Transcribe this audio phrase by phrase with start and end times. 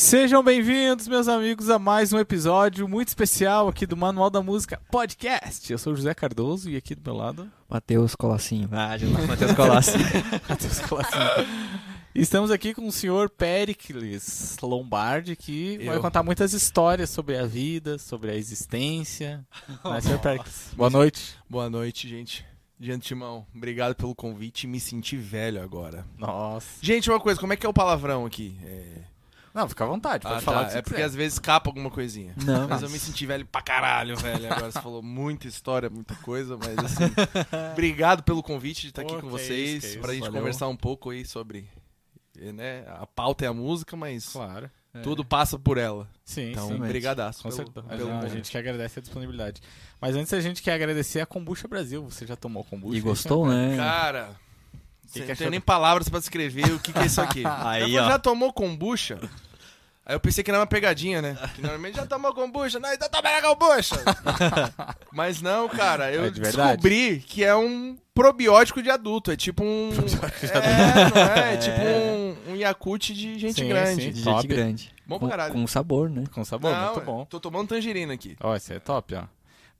[0.00, 4.80] Sejam bem-vindos, meus amigos, a mais um episódio muito especial aqui do Manual da Música
[4.90, 5.70] Podcast.
[5.70, 8.66] Eu sou o José Cardoso e aqui do meu lado, Matheus Colossinho.
[8.72, 10.06] Ah, de lá, Matheus Colossinho.
[10.48, 11.46] Matheus Colossinho.
[12.14, 15.92] Estamos aqui com o senhor Pericles Lombardi, que Eu.
[15.92, 19.46] vai contar muitas histórias sobre a vida, sobre a existência.
[19.84, 20.70] Né, senhor Pericles?
[20.74, 21.36] Boa noite.
[21.46, 22.42] Boa noite, gente.
[22.78, 24.66] De antemão, obrigado pelo convite.
[24.66, 26.06] Me senti velho agora.
[26.16, 26.78] Nossa.
[26.80, 28.56] Gente, uma coisa, como é que é o palavrão aqui?
[28.64, 29.09] É...
[29.52, 30.78] Não, fica à vontade, pode Ah, falar tá.
[30.78, 31.06] É porque quiser.
[31.06, 32.34] às vezes escapa alguma coisinha.
[32.44, 34.46] Não, Mas eu me senti velho pra caralho, velho.
[34.52, 37.04] Agora você falou muita história, muita coisa, mas assim.
[37.72, 39.82] obrigado pelo convite de estar aqui Pô, com que vocês.
[39.84, 40.40] isso, que pra isso, gente valeu.
[40.40, 41.68] conversar um pouco aí sobre.
[42.36, 44.70] Né, a pauta é a música, mas Claro.
[45.02, 46.08] tudo passa por ela.
[46.24, 46.78] Sim, Então, sim.
[46.78, 47.42] brigadaço.
[47.42, 47.84] Com certeza.
[47.90, 49.60] a gente que agradece a disponibilidade.
[50.00, 52.02] Mas antes a gente quer agradecer a Kombucha Brasil.
[52.04, 52.96] Você já tomou kombucha?
[52.96, 53.76] E gostou, né?
[53.76, 54.30] Cara,
[55.12, 57.42] você que não tem nem palavras pra descrever o que, que é isso aqui.
[57.46, 58.08] Aí, já, ó.
[58.08, 59.18] já tomou kombucha?
[60.06, 61.36] Aí eu pensei que era uma pegadinha, né?
[61.54, 63.96] Que normalmente já tomou kombucha, não, então toma kombucha!
[65.12, 69.30] Mas não, cara, eu É de descobri que é um probiótico de adulto.
[69.30, 69.90] É tipo um.
[70.42, 71.54] É, não é?
[71.54, 74.02] É tipo um, um Yakult de gente Sim, grande.
[74.02, 74.10] sim.
[74.10, 74.42] De Top.
[74.42, 74.94] gente grande.
[75.06, 75.52] Bom pra com, caralho.
[75.52, 76.24] com sabor, né?
[76.32, 77.24] Com sabor, Não, muito é, bom.
[77.24, 78.36] Tô tomando tangerina aqui.
[78.40, 79.24] Ó, esse é top, ó.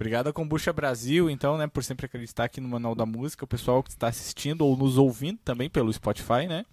[0.01, 3.45] Obrigado a Kombucha Brasil, então, né, por sempre acreditar aqui no Manual da Música.
[3.45, 6.65] O pessoal que está assistindo ou nos ouvindo também pelo Spotify, né?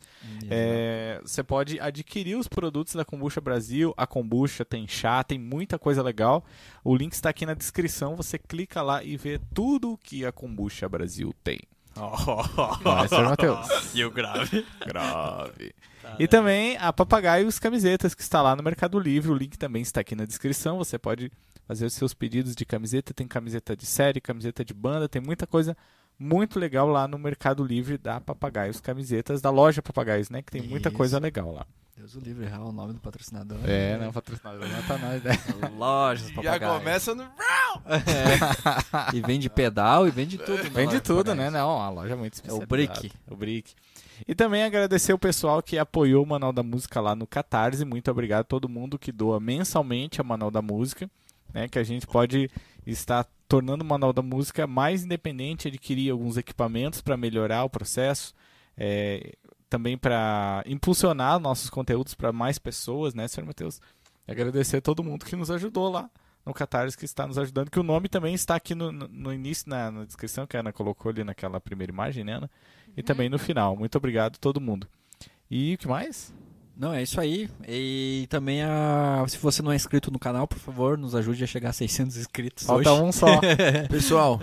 [0.49, 3.93] É, você pode adquirir os produtos da Kombucha Brasil.
[3.97, 6.45] A Kombucha tem chá, tem muita coisa legal.
[6.85, 8.15] O link está aqui na descrição.
[8.15, 11.59] Você clica lá e vê tudo que a Kombucha Brasil tem.
[12.81, 13.67] Vai, senhor Matheus.
[13.93, 14.65] E o grave.
[14.85, 15.75] Grave.
[16.17, 19.31] E também a Papagaios Camisetas, que está lá no Mercado Livre.
[19.31, 20.77] O link também está aqui na descrição.
[20.77, 21.31] Você pode
[21.67, 23.13] fazer os seus pedidos de camiseta.
[23.13, 25.75] Tem camiseta de série, camiseta de banda, tem muita coisa
[26.19, 30.41] muito legal lá no Mercado Livre da Papagaios Camisetas, da loja Papagaios, né?
[30.41, 30.97] Que tem muita Isso.
[30.97, 31.65] coisa legal lá.
[31.95, 33.57] Deus o livre, errar o nome do patrocinador.
[33.65, 35.39] É, não, patrocinador não tá na ideia.
[35.75, 36.79] Lojas, Já papagaio.
[36.79, 37.23] começa no.
[39.13, 40.63] E vende pedal e vende tudo.
[40.63, 41.45] na Vende tudo, né?
[41.45, 41.53] Papagaios.
[41.53, 42.65] Não, a loja é muito É o.
[42.67, 43.11] Brick.
[43.27, 43.73] O Brick.
[44.27, 47.83] E também agradecer o pessoal que apoiou o Manual da Música lá no Catarse.
[47.85, 51.09] Muito obrigado a todo mundo que doa mensalmente ao Manual da Música.
[51.53, 52.49] Né, que a gente pode
[52.85, 58.33] estar tornando o Manual da Música mais independente, adquirir alguns equipamentos para melhorar o processo.
[58.77, 59.33] é,
[59.69, 63.81] também para impulsionar nossos conteúdos para mais pessoas, né, senhor Matheus?
[64.25, 66.09] E agradecer a todo mundo que nos ajudou lá
[66.45, 69.69] no Catarse, que está nos ajudando, que o nome também está aqui no, no- início,
[69.69, 72.49] na, na descrição, que a Ana colocou ali naquela primeira imagem, né, Ana?
[72.95, 73.75] E também no final.
[73.75, 74.87] Muito obrigado a todo mundo.
[75.51, 76.33] E o que mais?
[76.77, 77.49] Não, é isso aí.
[77.67, 79.25] E também, a...
[79.27, 82.17] se você não é inscrito no canal, por favor, nos ajude a chegar a 600
[82.17, 83.01] inscritos Falta hoje.
[83.01, 83.25] um só.
[83.89, 84.39] Pessoal,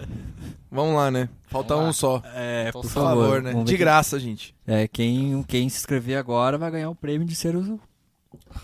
[0.69, 1.29] vamos lá, né?
[1.47, 1.91] Falta Vamos lá.
[1.91, 2.23] um só.
[2.35, 3.23] É, por Por favor.
[3.23, 3.63] favor, né?
[3.63, 4.53] De graça, gente.
[4.67, 7.79] É, quem, quem se inscrever agora vai ganhar o prêmio de ser o...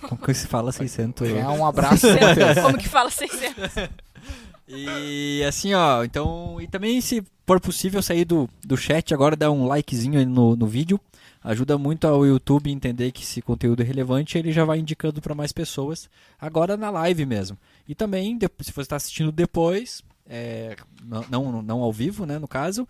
[0.02, 1.28] Como que se fala 600?
[1.28, 2.08] Ganhar um abraço.
[2.62, 3.54] Como que fala 600?
[4.66, 6.60] E assim, ó, então.
[6.60, 10.54] E também, se for possível, sair do, do chat agora, dar um likezinho aí no,
[10.54, 11.00] no vídeo.
[11.42, 15.34] Ajuda muito ao YouTube entender que esse conteúdo é relevante ele já vai indicando para
[15.34, 16.08] mais pessoas.
[16.38, 17.56] Agora na live mesmo.
[17.88, 20.76] E também, se você está assistindo depois, é,
[21.30, 22.86] não, não, ao vivo, né, no caso.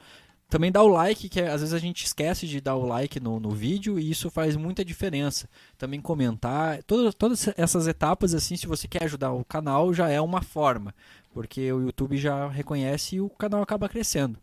[0.49, 3.21] Também dá o like, que é- às vezes a gente esquece de dar o like
[3.21, 5.49] no, no vídeo e isso faz muita diferença.
[5.79, 10.21] Também comentar, todas, todas essas etapas, assim, se você quer ajudar o canal, já é
[10.21, 10.93] uma forma
[11.33, 14.39] porque o YouTube já reconhece e o canal acaba crescendo.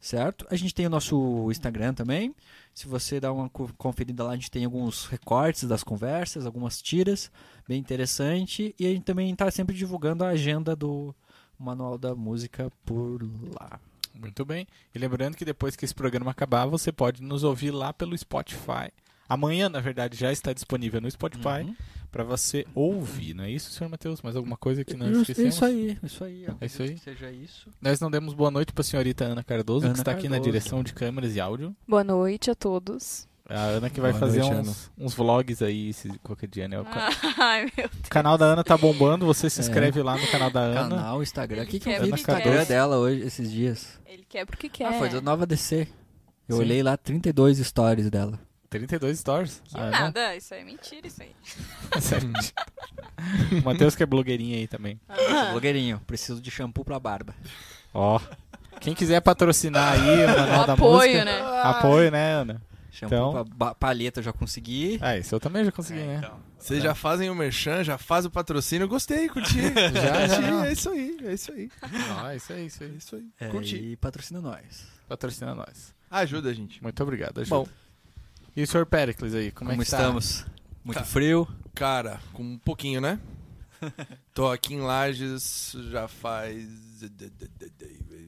[0.00, 0.46] Certo?
[0.48, 2.32] A gente tem o nosso Instagram também.
[2.78, 6.80] Se você dá uma co- conferida lá, a gente tem alguns recortes das conversas, algumas
[6.80, 7.28] tiras,
[7.66, 8.72] bem interessante.
[8.78, 11.12] E a gente também está sempre divulgando a agenda do
[11.58, 13.20] Manual da Música por
[13.60, 13.80] lá.
[14.14, 14.64] Muito bem.
[14.94, 18.92] E lembrando que depois que esse programa acabar, você pode nos ouvir lá pelo Spotify.
[19.28, 21.74] Amanhã, na verdade, já está disponível no Spotify Uhum.
[22.10, 24.22] para você ouvir, não é isso, senhor Matheus?
[24.22, 25.54] Mais alguma coisa que nós esquecemos?
[25.54, 26.46] isso aí, isso aí.
[26.60, 26.96] É isso aí?
[26.98, 27.68] Seja isso.
[27.80, 30.36] Nós não demos boa noite para a senhorita Ana Cardoso, Ana que está aqui na
[30.36, 30.50] Cardoso.
[30.50, 31.76] direção de câmeras e áudio.
[31.86, 33.28] Boa noite a todos.
[33.50, 36.76] A Ana que vai Boa fazer noite, uns, uns vlogs aí esse, qualquer dia, né?
[37.38, 39.62] Ai, meu o canal da Ana tá bombando, você se É.
[39.62, 40.74] inscreve lá no canal da Ana.
[40.96, 41.62] Canal, Instagram.
[41.62, 43.98] O que, que eu Quer vi no Instagram dela hoje, esses dias?
[44.06, 44.86] Ele quer porque quer.
[44.86, 45.88] Ah, foi da Nova DC.
[46.46, 46.62] Eu Sim.
[46.62, 48.38] olhei lá 32 stories dela.
[48.70, 49.62] 32 stories.
[49.64, 51.34] Que A Ana- nada, isso aí é mentira, isso aí.
[52.00, 52.30] Sério.
[53.60, 55.00] o Matheus que é blogueirinha aí também.
[55.08, 55.50] Ah.
[55.52, 57.34] Blogueirinho, preciso de shampoo pra barba.
[57.94, 58.20] Ó.
[58.80, 61.24] Quem quiser patrocinar aí o Manual da apoio, Música.
[61.24, 61.40] né?
[61.62, 62.62] Apoio, né, Ana?
[62.92, 64.98] Shampoo Então- pra palheta eu já consegui.
[65.00, 66.20] Ah, isso eu também já consegui, né?
[66.58, 68.86] Vocês já fazem o merchan, já fazem o patrocínio.
[68.88, 69.60] Gostei, curti.
[69.94, 70.64] Já, já, Curti, não.
[70.64, 71.70] É isso aí, é isso aí.
[72.20, 72.96] Ah, isso aí, isso É aí.
[72.96, 73.24] isso aí.
[73.40, 73.76] É, Curti.
[73.76, 74.86] e patrocina nós.
[75.08, 75.94] Patrocina nós.
[76.10, 76.82] Ajuda, gente.
[76.82, 77.56] Muito obrigado, ajuda.
[77.56, 77.68] Bom,
[78.58, 79.98] E o senhor Pericles aí, como, Como, é que tá?
[79.98, 80.44] estamos?
[80.84, 81.04] Muito Tá.
[81.04, 81.46] frio.
[81.76, 83.20] Cara, com um pouquinho, né?
[84.34, 86.66] Tô aqui em Lages já faz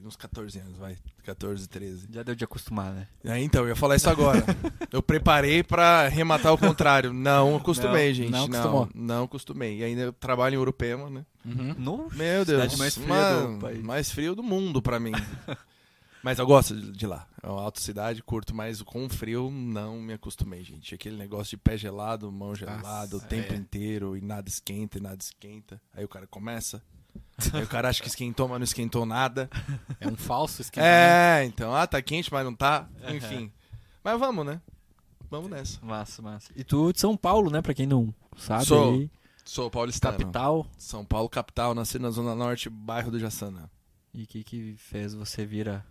[0.05, 0.95] uns 14 anos, vai.
[1.25, 2.07] 14, 13.
[2.09, 3.07] Já deu de acostumar, né?
[3.25, 4.41] É, então, eu ia falar isso agora.
[4.89, 7.11] eu preparei pra rematar o contrário.
[7.11, 8.31] Não acostumei, Não, gente.
[8.31, 8.89] não Não, acostumou.
[8.95, 9.79] não, acostumei.
[9.79, 11.25] E ainda eu trabalho em Urupema, né?
[11.45, 11.75] Uhum.
[11.77, 11.97] No...
[12.13, 12.61] Meu Deus.
[12.71, 13.83] Cidade mais fria mano, do país.
[13.83, 15.11] mais frio do mundo pra mim.
[16.23, 17.27] Mas eu gosto de lá.
[17.41, 20.93] É uma alta cidade, curto, mas com frio não me acostumei, gente.
[20.93, 23.55] Aquele negócio de pé gelado, mão gelada, o tempo é.
[23.55, 25.81] inteiro, e nada esquenta, e nada esquenta.
[25.93, 26.83] Aí o cara começa.
[27.53, 29.49] Aí o cara acha que esquentou, mas não esquentou nada.
[29.99, 30.95] É um falso esquentamento.
[30.95, 32.87] É, então, ah, tá quente, mas não tá.
[33.09, 33.51] Enfim.
[34.03, 34.61] Mas vamos, né?
[35.29, 35.83] Vamos nessa.
[35.83, 36.51] Massa, massa.
[36.55, 37.61] E tu de São Paulo, né?
[37.61, 38.65] Pra quem não sabe.
[38.65, 38.93] Sou.
[38.93, 39.09] aí,
[39.45, 40.17] Sou paulistano.
[40.17, 40.67] capital.
[40.77, 43.69] São Paulo, capital, nasci na Zona Norte, bairro do Jaçanã.
[44.13, 45.83] E o que, que fez você vir a,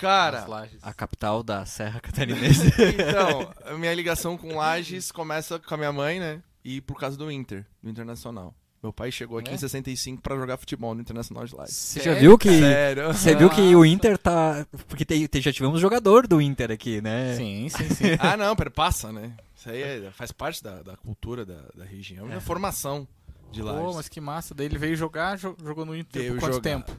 [0.00, 0.46] Cara,
[0.82, 2.66] a capital da Serra Catarinense?
[2.98, 6.42] então, a minha ligação com Lages começa com a minha mãe, né?
[6.64, 8.54] E por causa do Inter, do Internacional.
[8.82, 9.54] Meu pai chegou aqui É?
[9.54, 11.74] em 65 pra jogar futebol no Internacional de Lages.
[11.76, 12.48] Você já viu que.
[12.48, 13.08] Sério?
[13.08, 14.66] Você viu que o Inter tá.
[14.88, 17.34] Porque tem, tem- já tivemos jogador do Inter aqui, né?
[17.36, 18.04] Sim, sim, sim.
[18.18, 19.34] Ah, não, perpassa, né?
[19.54, 22.34] Isso aí é- faz parte da, da cultura da, da região e É.
[22.36, 23.06] da formação
[23.52, 23.82] de Lages.
[23.82, 24.54] Pô, mas que massa.
[24.54, 26.62] Daí ele veio jogar, jo- jogou no Inter Veio por quanto jogar.
[26.70, 26.92] tempo?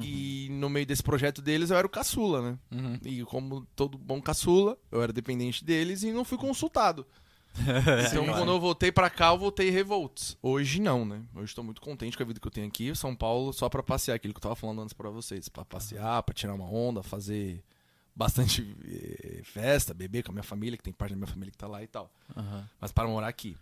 [0.00, 2.58] E no meio desse projeto deles eu era o caçula, né?
[2.70, 2.98] Uhum.
[3.04, 7.04] E como todo bom caçula, eu era dependente deles e não fui consultado.
[8.10, 10.36] Então, quando eu voltei pra cá, eu voltei revoltos.
[10.42, 11.22] Hoje não, né?
[11.34, 12.94] Hoje estou muito contente com a vida que eu tenho aqui.
[12.94, 15.48] São Paulo só pra passear, aquilo que eu tava falando antes pra vocês.
[15.48, 17.62] Pra passear, pra tirar uma onda, fazer
[18.14, 21.58] bastante eh, festa, beber com a minha família, que tem parte da minha família que
[21.58, 22.10] tá lá e tal.
[22.36, 22.68] Aham.
[22.80, 23.56] Mas para morar aqui.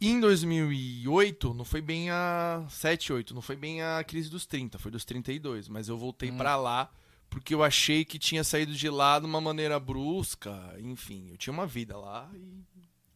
[0.00, 4.78] Em 2008, não foi bem a 7, 8, não foi bem a crise dos 30,
[4.78, 6.36] foi dos 32, mas eu voltei Hum.
[6.36, 6.90] pra lá
[7.30, 11.52] porque eu achei que tinha saído de lá de uma maneira brusca, enfim, eu tinha
[11.52, 12.62] uma vida lá e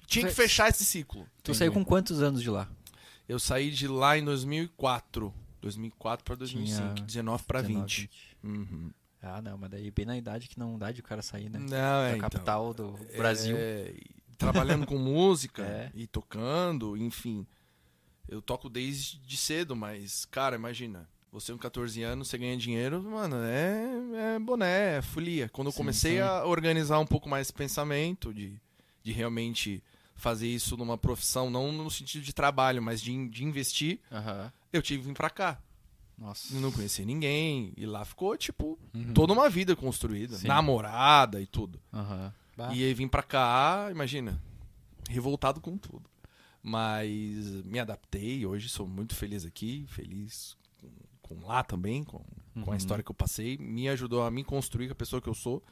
[0.07, 1.23] tinha que fechar esse ciclo.
[1.43, 1.59] Tu Entendi.
[1.59, 2.69] saiu com quantos anos de lá?
[3.29, 8.11] Eu saí de lá em 2004, 2004 para 2005, Tinha 19 para 19, 20.
[8.45, 8.91] Uhum.
[9.23, 11.59] Ah, não, mas daí bem na idade que não dá de o cara sair, né?
[11.59, 12.21] Não, Da é, então.
[12.31, 13.57] capital do Brasil.
[13.59, 13.93] É,
[14.39, 15.91] trabalhando com música É.
[15.95, 17.45] e tocando, enfim.
[18.29, 21.09] Eu toco desde cedo, mas, cara, imagina.
[21.33, 25.49] Você com 14 anos, você ganha dinheiro, mano, é, é boné, é folia.
[25.49, 26.21] Quando eu Sim, comecei sim.
[26.21, 28.59] a organizar um pouco mais esse pensamento, de,
[29.03, 29.83] de realmente
[30.17, 34.51] fazer isso numa profissão, não no sentido de trabalho, mas de, de investir, Aham.
[34.73, 35.61] eu tive que vir pra cá.
[36.19, 36.59] Nossa.
[36.59, 39.13] Não conheci ninguém, e lá ficou, tipo, Uhum.
[39.13, 40.37] toda uma vida construída.
[40.39, 40.49] Sim.
[40.49, 41.79] Namorada e tudo.
[42.57, 42.73] Bah.
[42.75, 44.41] E aí vim pra cá, imagina,
[45.11, 46.09] revoltado com tudo.
[46.63, 50.89] Mas me adaptei, hoje sou muito feliz aqui, feliz com,
[51.23, 52.19] com lá também, com,
[52.55, 52.73] com Uhum.
[52.73, 53.57] a história que eu passei.
[53.59, 55.63] Me ajudou a me construir com a pessoa que eu sou,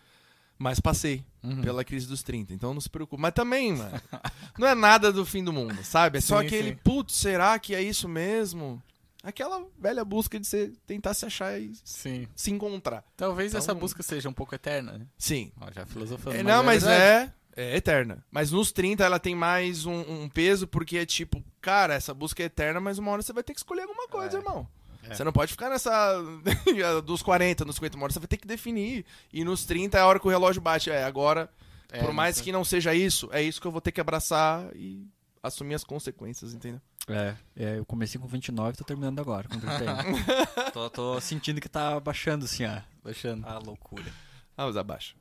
[0.59, 1.61] mas passei Uhum.
[1.61, 3.21] pela crise dos 30, então não se preocupe.
[3.21, 4.01] Mas também, mano,
[4.59, 6.17] não é nada do fim do mundo, sabe?
[6.19, 6.79] É só Sim, aquele, sim.
[6.83, 8.83] putz, será que é isso mesmo?
[9.23, 12.27] Aquela velha busca de você tentar se achar e Sim.
[12.37, 13.03] se encontrar.
[13.17, 15.07] Talvez Então- essa busca seja um pouco eterna, né?
[15.19, 16.37] Sim, Ó, já filosofando.
[16.37, 17.33] É, não, mas verdade.
[17.57, 18.23] é, é eterna.
[18.31, 22.43] Mas nos 30 ela tem mais um, um peso, porque é tipo, cara, essa busca
[22.43, 24.41] é eterna, mas uma hora você vai ter que escolher alguma coisa, É.
[24.41, 24.67] irmão.
[25.09, 25.15] É.
[25.15, 26.23] Você não pode ficar nessa.
[27.05, 29.05] dos 40, nos 50, uma hora você vai ter que definir.
[29.33, 30.91] E nos 30 é a hora que o relógio bate.
[30.91, 31.51] É, agora,
[31.91, 34.01] É, por mais não que não seja isso, é isso que eu vou ter que
[34.01, 35.07] abraçar e
[35.43, 36.81] assumir as consequências, entendeu?
[37.07, 40.73] É, é, eu comecei com 29 e tô terminando agora, com 31.
[40.73, 43.47] tô, tô sentindo que tá baixando, assim, a, Baixando.
[43.47, 44.11] a loucura.
[44.57, 45.15] Ah, mas abaixa.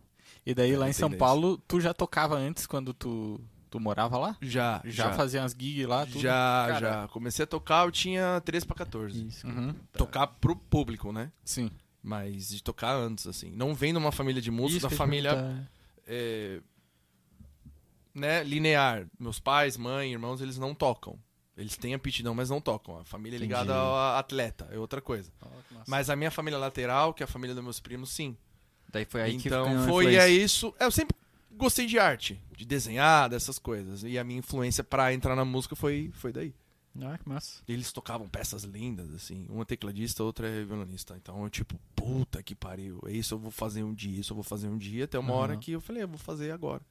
[0.45, 1.11] E daí lá em São.
[1.11, 3.39] Paulo, tu já tocava antes quando tu,
[3.73, 4.37] Tu morava lá?
[4.39, 5.13] Já, Já, já.
[5.13, 6.05] fazia umas gigs lá?
[6.05, 6.19] Tudo?
[6.19, 7.07] Já, Cara, já.
[7.07, 9.25] Comecei a tocar, eu tinha 13 pra 14.
[9.27, 9.47] Isso.
[9.47, 9.73] Uhum.
[9.93, 11.31] Tocar pro público, né?
[11.43, 11.71] Sim.
[11.99, 13.49] Mas de tocar antes, assim.
[13.49, 15.67] Não vem de uma família de músicos, Isso da que família
[16.05, 16.59] é,
[18.13, 19.07] né, linear.
[19.19, 21.17] Meus pais, mãe, irmãos, eles não tocam.
[21.57, 22.99] Eles têm aptidão, mas não tocam.
[22.99, 25.31] A família é ligada ao atleta, é outra coisa.
[25.67, 25.85] Que massa.
[25.89, 28.37] Mas a minha família lateral, que é a família dos meus primos, sim.
[28.91, 30.75] Daí foi aí que então a foi é isso.
[30.79, 31.17] Eu sempre
[31.57, 34.03] gostei de arte, de desenhar, dessas coisas.
[34.03, 36.53] E a minha influência pra entrar na música foi, foi daí.
[37.01, 37.61] Ah, que massa.
[37.67, 39.47] Eles tocavam peças lindas, assim.
[39.49, 41.15] Um é tecladista, outra é violonista.
[41.17, 42.99] Então eu, tipo, puta que pariu.
[43.07, 45.05] É Isso eu vou fazer um dia, isso eu vou fazer um dia.
[45.05, 45.59] Até uma hora Aham.
[45.59, 46.81] que eu falei, eu vou fazer agora.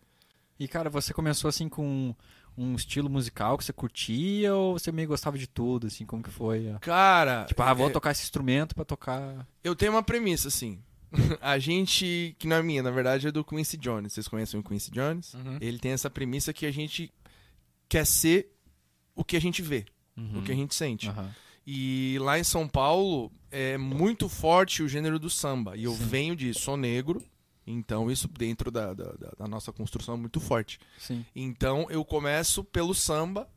[0.59, 2.15] E, cara, você começou assim com
[2.57, 6.31] um estilo musical que você curtia ou você meio gostava de tudo, assim, como que
[6.31, 6.75] foi?
[6.81, 9.47] Cara, Tipo, ah, vou é, tocar esse instrumento pra tocar...
[9.65, 10.83] eu tenho uma premissa, assim.
[11.41, 14.13] a gente, que não é minha, na verdade, é do Quincy Jones.
[14.13, 15.35] Vocês conhecem o Quincy Jones?
[15.35, 15.59] Uhum.
[15.61, 17.13] Ele tem essa premissa que a gente
[17.89, 18.51] quer ser
[19.15, 19.85] o que a gente vê,
[20.17, 21.09] o que a gente sente.
[21.09, 21.35] Aham.
[21.67, 25.77] E lá em São Paulo é muito forte o gênero do samba.
[25.77, 26.05] E eu Sim.
[26.07, 27.23] venho disso, sou negro.
[27.65, 30.81] Então isso dentro da, da, da- nossa construção é muito forte.
[30.99, 31.25] Sim.
[31.37, 33.49] Então eu começo pelo samba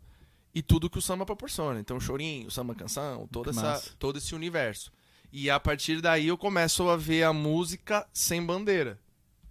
[0.53, 1.79] e tudo que o samba proporciona.
[1.79, 4.91] Então chorinho, samba canção, toda essa, todo esse universo.
[5.37, 8.97] E a partir daí eu começo a ver a música sem bandeira.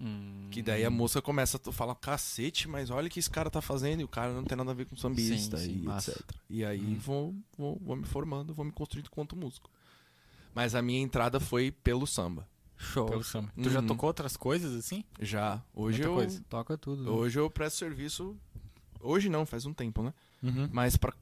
[0.00, 3.50] Hum, Que daí a música começa a falar, cacete, mas olha o que esse cara
[3.50, 5.82] tá fazendo e o cara não tem nada a ver com sambista Sim, sim, e
[5.82, 6.12] massa.
[6.12, 6.22] etc.
[6.48, 6.96] E aí Hum.
[6.98, 9.68] vou, vou, vou me formando, vou me construindo quanto músico.
[10.54, 12.48] Mas a minha entrada foi pelo samba.
[12.78, 13.06] Show.
[13.06, 13.52] Pelo samba.
[13.62, 13.86] Tu já Uhum.
[13.86, 15.04] tocou outras coisas assim?
[15.20, 15.62] Já.
[15.74, 16.44] Hoje Muita eu, coisa.
[16.48, 17.04] Toca tudo.
[17.04, 17.10] né?
[17.10, 18.34] hoje eu presto serviço.
[19.00, 20.14] Hoje não, faz um tempo, né?
[20.42, 20.66] Uhum.
[20.72, 21.12] Mas pra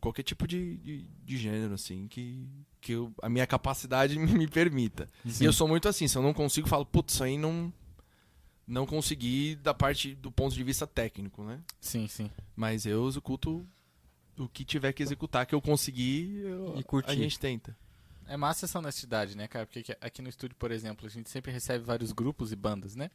[0.00, 2.46] qualquer tipo de, de, de gênero, assim, que,
[2.82, 5.08] que eu- a minha capacidade me permita.
[5.40, 7.72] E eu sou muito assim, se eu não consigo, eu falo, putz, isso aí não.
[8.66, 11.60] Não consegui da parte do ponto de vista técnico, né?
[11.80, 12.30] Sim, sim.
[12.54, 13.66] Mas eu executo
[14.38, 17.10] o que tiver que executar, que eu conseguir, eu- E curtir.
[17.10, 17.76] a gente tenta.
[18.26, 19.66] É massa essa honestidade, né, cara?
[19.66, 23.10] Porque aqui- no estúdio, por exemplo, a gente sempre recebe vários grupos e bandas, né?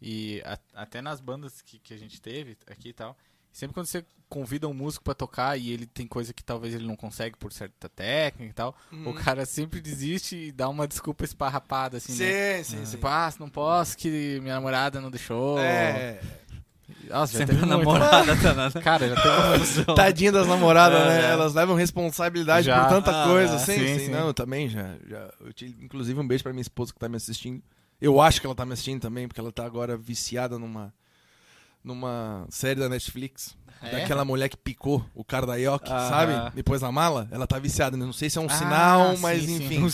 [0.00, 3.18] E a- até nas bandas que, que a gente teve aqui e tal,
[3.54, 6.86] sempre quando você convida um músico pra tocar e ele tem coisa que talvez ele
[6.86, 8.74] não consegue por certa técnica e tal,
[9.06, 12.62] o cara sempre desiste e dá uma desculpa esparrapada, assim, né?
[12.64, 12.90] Sim, sim, sim.
[12.96, 15.58] Tipo, ah, não posso que minha namorada não deixou.
[15.60, 16.20] É,
[17.08, 17.86] Nossa, já Sempre teve a muito.
[17.86, 18.70] namorada tá na...
[18.82, 21.20] Cara, já teve tadinha das namoradas, É, né?
[21.28, 21.30] é.
[21.30, 22.82] Elas levam responsabilidade Já.
[22.82, 23.54] por tanta Ah, coisa.
[23.54, 23.58] é.
[23.58, 24.10] Sim, Sim, sim, sim.
[24.10, 25.32] Não, eu também já, já.
[25.40, 27.62] Eu tive, inclusive, um beijo pra minha esposa que tá me assistindo.
[28.00, 30.92] Eu acho que ela tá me assistindo também, porque ela tá agora viciada numa,
[31.84, 33.56] numa série da Netflix.
[33.82, 33.90] É?
[34.00, 36.08] Daquela mulher que picou o cara da Yoki, Aham.
[36.08, 36.56] sabe?
[36.56, 37.28] Depois na mala.
[37.30, 37.98] Ela tá viciada.
[37.98, 38.06] né?
[38.06, 39.64] Não sei se é um Ah, sinal, mas sim, sim.
[39.84, 39.88] enfim.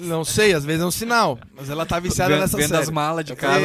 [0.00, 1.38] Não sei, às vezes é um sinal.
[1.54, 2.82] Mas ela tá viciada Vendo- nessa Vendo série.
[2.82, 3.60] as malas de casa.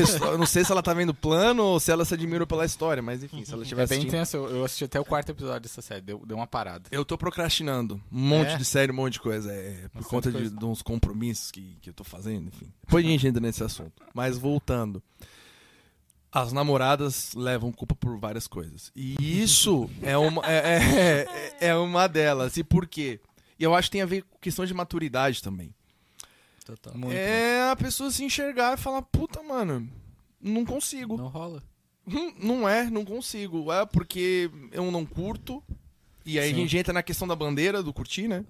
[0.00, 0.24] Isso.
[0.24, 3.02] Eu não sei se ela tá vendo plano ou se ela se admira pela história,
[3.02, 4.14] mas enfim, se ela estiver É bem assistindo.
[4.16, 4.36] intenso.
[4.38, 6.84] Eu, eu assisti até o quarto episódio dessa série, deu, deu uma parada.
[6.90, 8.00] Eu tô procrastinando.
[8.10, 8.56] Um monte É?
[8.56, 9.52] de série, um monte de coisa.
[9.52, 12.72] É, por conta de, de uns compromissos que, que eu tô fazendo, enfim.
[12.86, 14.02] Depois a gente entra nesse assunto.
[14.14, 15.02] Mas voltando.
[16.32, 18.90] As namoradas levam culpa por várias coisas.
[18.96, 21.26] E isso é uma, é,
[21.60, 22.56] é, é uma delas.
[22.56, 23.20] E por quê?
[23.58, 25.74] E eu acho que tem a ver com questão de maturidade também.
[26.64, 26.96] Total.
[26.96, 27.14] Muito.
[27.14, 29.86] é a pessoa se enxergar e falar, puta, mano,
[30.40, 31.16] não consigo.
[31.18, 31.62] Não rola.
[32.06, 33.70] Hum, Não é, não consigo.
[33.70, 35.62] É porque eu não curto.
[36.24, 36.54] E aí Sim.
[36.54, 38.44] a gente entra na questão da bandeira, do curtir, né?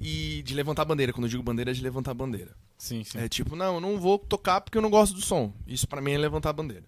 [0.00, 1.12] E de levantar a bandeira.
[1.12, 2.54] Quando eu digo bandeira, é de levantar a bandeira.
[2.76, 3.18] Sim, sim.
[3.18, 5.52] É tipo, não, eu não vou tocar porque eu não gosto do som.
[5.66, 6.84] Isso pra mim é levantar a bandeira.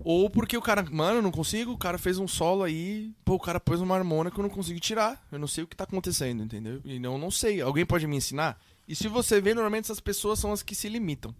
[0.00, 3.34] Ou porque o cara, mano, eu não consigo, o cara fez um solo aí, pô,
[3.34, 5.26] o cara pôs uma harmônica que eu não consigo tirar.
[5.30, 6.80] Eu não sei o que tá acontecendo, entendeu?
[6.84, 7.60] E não, não sei.
[7.60, 8.60] Alguém pode me ensinar?
[8.86, 11.34] E se você vê, normalmente essas pessoas são as que se limitam.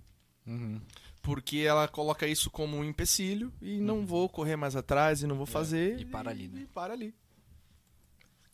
[0.46, 0.80] Uhum.
[1.22, 5.36] Porque ela coloca isso como um empecilho e não vou correr mais atrás e não
[5.36, 5.98] vou fazer.
[5.98, 6.60] e para ali, né?
[6.62, 7.14] E para ali.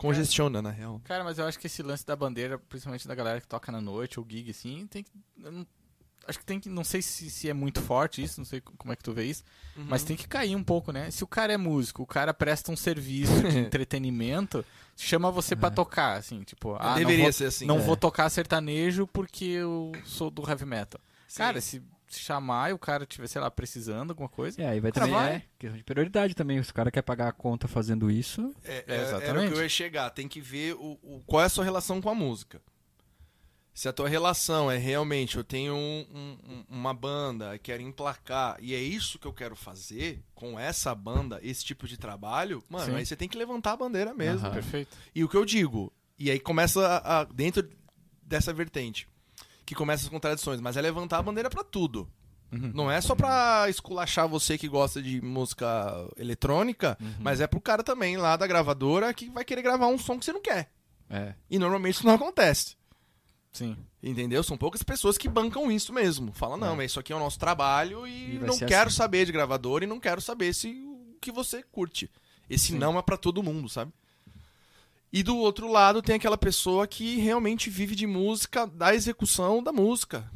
[0.00, 1.00] Congestiona, na real.
[1.04, 3.80] Cara, mas eu acho que esse lance da bandeira, principalmente da galera que toca na
[3.80, 5.10] noite ou gig, assim, tem que.
[5.36, 5.66] não-
[6.26, 6.68] acho que tem que.
[6.68, 9.24] Não sei se, se é muito forte isso, não sei como é que tu vê
[9.24, 9.42] isso,
[9.76, 9.86] Uhum.
[9.88, 11.10] mas tem que cair um pouco, né?
[11.10, 14.64] Se o cara é músico, o cara presta um serviço de entretenimento,
[14.96, 17.66] chama você pra tocar, assim, tipo, ah, não Deveria vou, ser assim.
[17.66, 17.82] não É.
[17.82, 21.00] vou tocar sertanejo porque eu sou do heavy metal.
[21.26, 21.38] Sim.
[21.38, 21.82] Cara, se
[22.18, 24.60] chamar e o cara tiver, sei lá, precisando alguma coisa.
[24.60, 25.10] É, aí vai também.
[25.12, 25.34] vai.
[25.36, 26.62] É, questão de prioridade também.
[26.62, 28.52] Se o cara quer pagar a conta fazendo isso.
[28.64, 29.52] É, É, é, Era o exatamente.
[29.52, 30.10] que eu ia chegar.
[30.10, 32.60] Tem que ver o, o- qual é a sua relação com a música.
[33.72, 38.56] Se a tua relação é realmente, eu tenho um- um- um- uma banda, quero emplacar,
[38.60, 42.86] e é isso que eu quero fazer com essa banda, esse tipo de trabalho, mano,
[42.86, 42.96] Sim.
[42.96, 44.44] aí você tem que levantar a bandeira mesmo.
[44.46, 44.54] Aham.
[44.54, 44.96] Perfeito.
[45.14, 47.66] E o que eu digo, e aí começa a, a- dentro
[48.22, 49.08] dessa vertente,
[49.70, 52.08] que começa as contradições, mas é levantar a bandeira pra tudo.
[52.50, 52.72] Uhum.
[52.74, 55.66] Não é só pra esculachar você que gosta de música
[56.16, 57.14] eletrônica, Uhum.
[57.20, 60.24] mas é pro cara também lá da gravadora que vai querer gravar um som que
[60.24, 60.72] você não quer.
[61.08, 61.34] É.
[61.48, 62.74] E normalmente isso não acontece.
[63.52, 63.76] Sim.
[64.02, 64.42] Entendeu?
[64.42, 66.32] São poucas pessoas que bancam isso mesmo.
[66.32, 66.76] Fala, não, É.
[66.76, 68.96] mas isso aqui é o nosso trabalho e, E não quero assim.
[68.96, 72.10] saber de gravador e não quero saber se o que você curte.
[72.48, 72.78] Esse Sim.
[72.78, 73.92] não é pra todo mundo, sabe?
[75.12, 79.72] E do outro lado tem aquela pessoa que realmente vive de música, da execução da
[79.72, 80.30] música.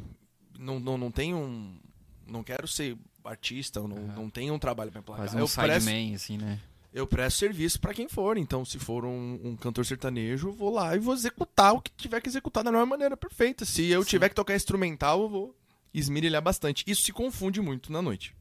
[0.59, 1.79] Não, não, não tem um.
[2.27, 5.25] Não quero ser artista, não, não tenho um trabalho pra emplacar.
[5.25, 6.59] Fazer um eu, presto, assim, né?
[6.95, 8.37] eu presto serviço pra quem for.
[8.37, 11.91] Então, se for um, um cantor sertanejo, eu vou lá e vou executar o que
[11.91, 13.65] tiver que executar da melhor maneira perfeita.
[13.65, 15.55] Se eu tiver que tocar instrumental, eu vou
[15.93, 16.83] esmirilhar bastante.
[16.87, 18.33] Isso se confunde muito na noite.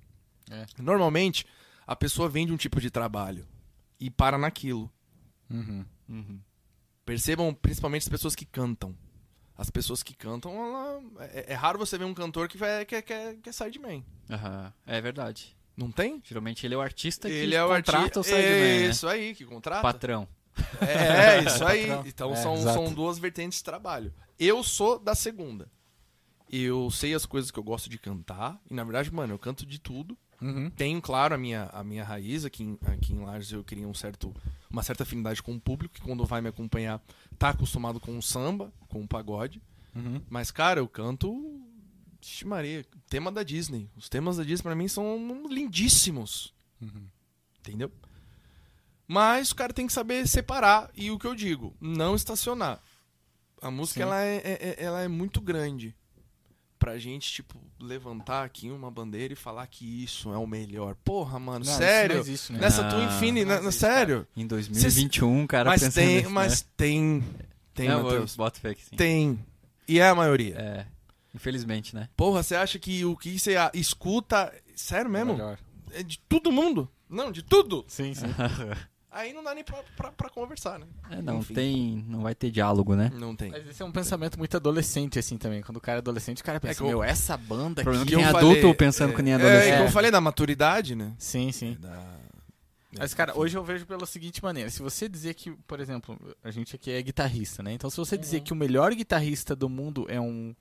[0.50, 0.66] É.
[0.78, 1.46] Normalmente,
[1.86, 3.46] a pessoa vende um tipo de trabalho
[3.98, 4.90] e para naquilo.
[5.50, 5.84] Uhum.
[6.08, 6.40] Uhum.
[7.04, 8.96] Percebam, principalmente as pessoas que cantam.
[9.56, 13.00] As pessoas que cantam, ela- é, é raro você ver um cantor que, vai, que,
[13.02, 14.04] que, que é sideman.
[14.30, 14.72] Aham.
[14.86, 15.56] É verdade.
[15.76, 16.20] Não tem?
[16.24, 18.20] Geralmente ele é o artista que Ele é o contrata artista.
[18.20, 18.86] o sideman, né?
[18.88, 19.82] Isso aí, que contrata.
[19.82, 20.26] Patrão.
[20.80, 21.86] É, isso aí.
[21.88, 22.06] Patrão.
[22.06, 22.74] Então É, são, exato.
[22.84, 24.12] são duas vertentes de trabalho.
[24.38, 25.68] Eu sou da segunda.
[26.50, 28.60] Eu sei as coisas que eu gosto de cantar.
[28.70, 30.16] E na verdade, mano, eu canto de tudo.
[30.40, 30.70] Uhum.
[30.70, 32.44] Tenho, claro, a minha, a minha raiz.
[32.44, 34.34] Aqui em, aqui em Lages eu queria um certo,
[34.70, 37.02] uma certa afinidade com o público, que quando vai me acompanhar,
[37.38, 39.62] tá acostumado com o samba, com o pagode.
[39.94, 40.20] Uhum.
[40.28, 41.60] Mas, cara, eu canto.
[42.20, 43.90] Vixe Maria, tema da Disney.
[43.96, 46.54] Os temas da Disney pra mim são lindíssimos.
[46.80, 47.06] Uhum.
[47.60, 47.92] Entendeu?
[49.06, 50.90] Mas o cara tem que saber separar.
[50.94, 52.80] E o que eu digo, não estacionar.
[53.60, 54.02] A música Sim.
[54.02, 55.94] ela é, é- é- ela é muito grande.
[56.84, 60.94] Pra gente, tipo, levantar aqui uma bandeira e falar que isso é o melhor.
[61.02, 62.16] Porra, mano, Não, isso sério?
[62.16, 62.58] não existe, né?
[62.58, 64.26] Nessa Não, tua Infinity, não na- na- existe, sério?
[64.36, 66.68] Em 2021, cara, mas pensando tem, nisso, mas né?
[66.76, 67.24] tem.
[67.72, 68.36] Tem, Não, eu Matheus.
[68.36, 68.96] boto fé que sim.
[68.96, 69.38] Tem.
[69.88, 70.56] E é a maioria.
[70.56, 70.86] É.
[71.34, 72.08] Infelizmente, né?
[72.16, 74.52] Porra, você acha que o que você escuta.
[74.76, 75.32] Sério mesmo?
[75.32, 75.58] Melhor.
[75.92, 76.86] É de todo mundo?
[77.08, 77.84] Não, de tudo.
[77.88, 78.26] Sim, sim.
[79.16, 80.86] Aí não dá nem pra, pra, pra conversar, né?
[81.08, 81.54] É, não Enfim.
[81.54, 82.04] tem.
[82.08, 83.12] Não vai ter diálogo, né?
[83.14, 83.50] Não tem.
[83.52, 85.62] Mas esse é um pensamento muito adolescente, assim, também.
[85.62, 88.14] Quando o cara é adolescente, o cara pensa, que eu- meu, essa banda problema aqui...
[88.14, 89.72] é que tem adulto falei- pensando que nem É, adolescente.
[89.72, 91.14] é que eu falei da maturidade, né?
[91.16, 91.76] Sim, sim.
[91.80, 92.02] Da...
[92.98, 94.68] Mas, cara, hoje eu vejo pela seguinte maneira.
[94.70, 97.72] Se você dizer que, por exemplo, a gente aqui é guitarrista, né?
[97.72, 100.54] Então, se você dizer que o melhor guitarrista do mundo é um...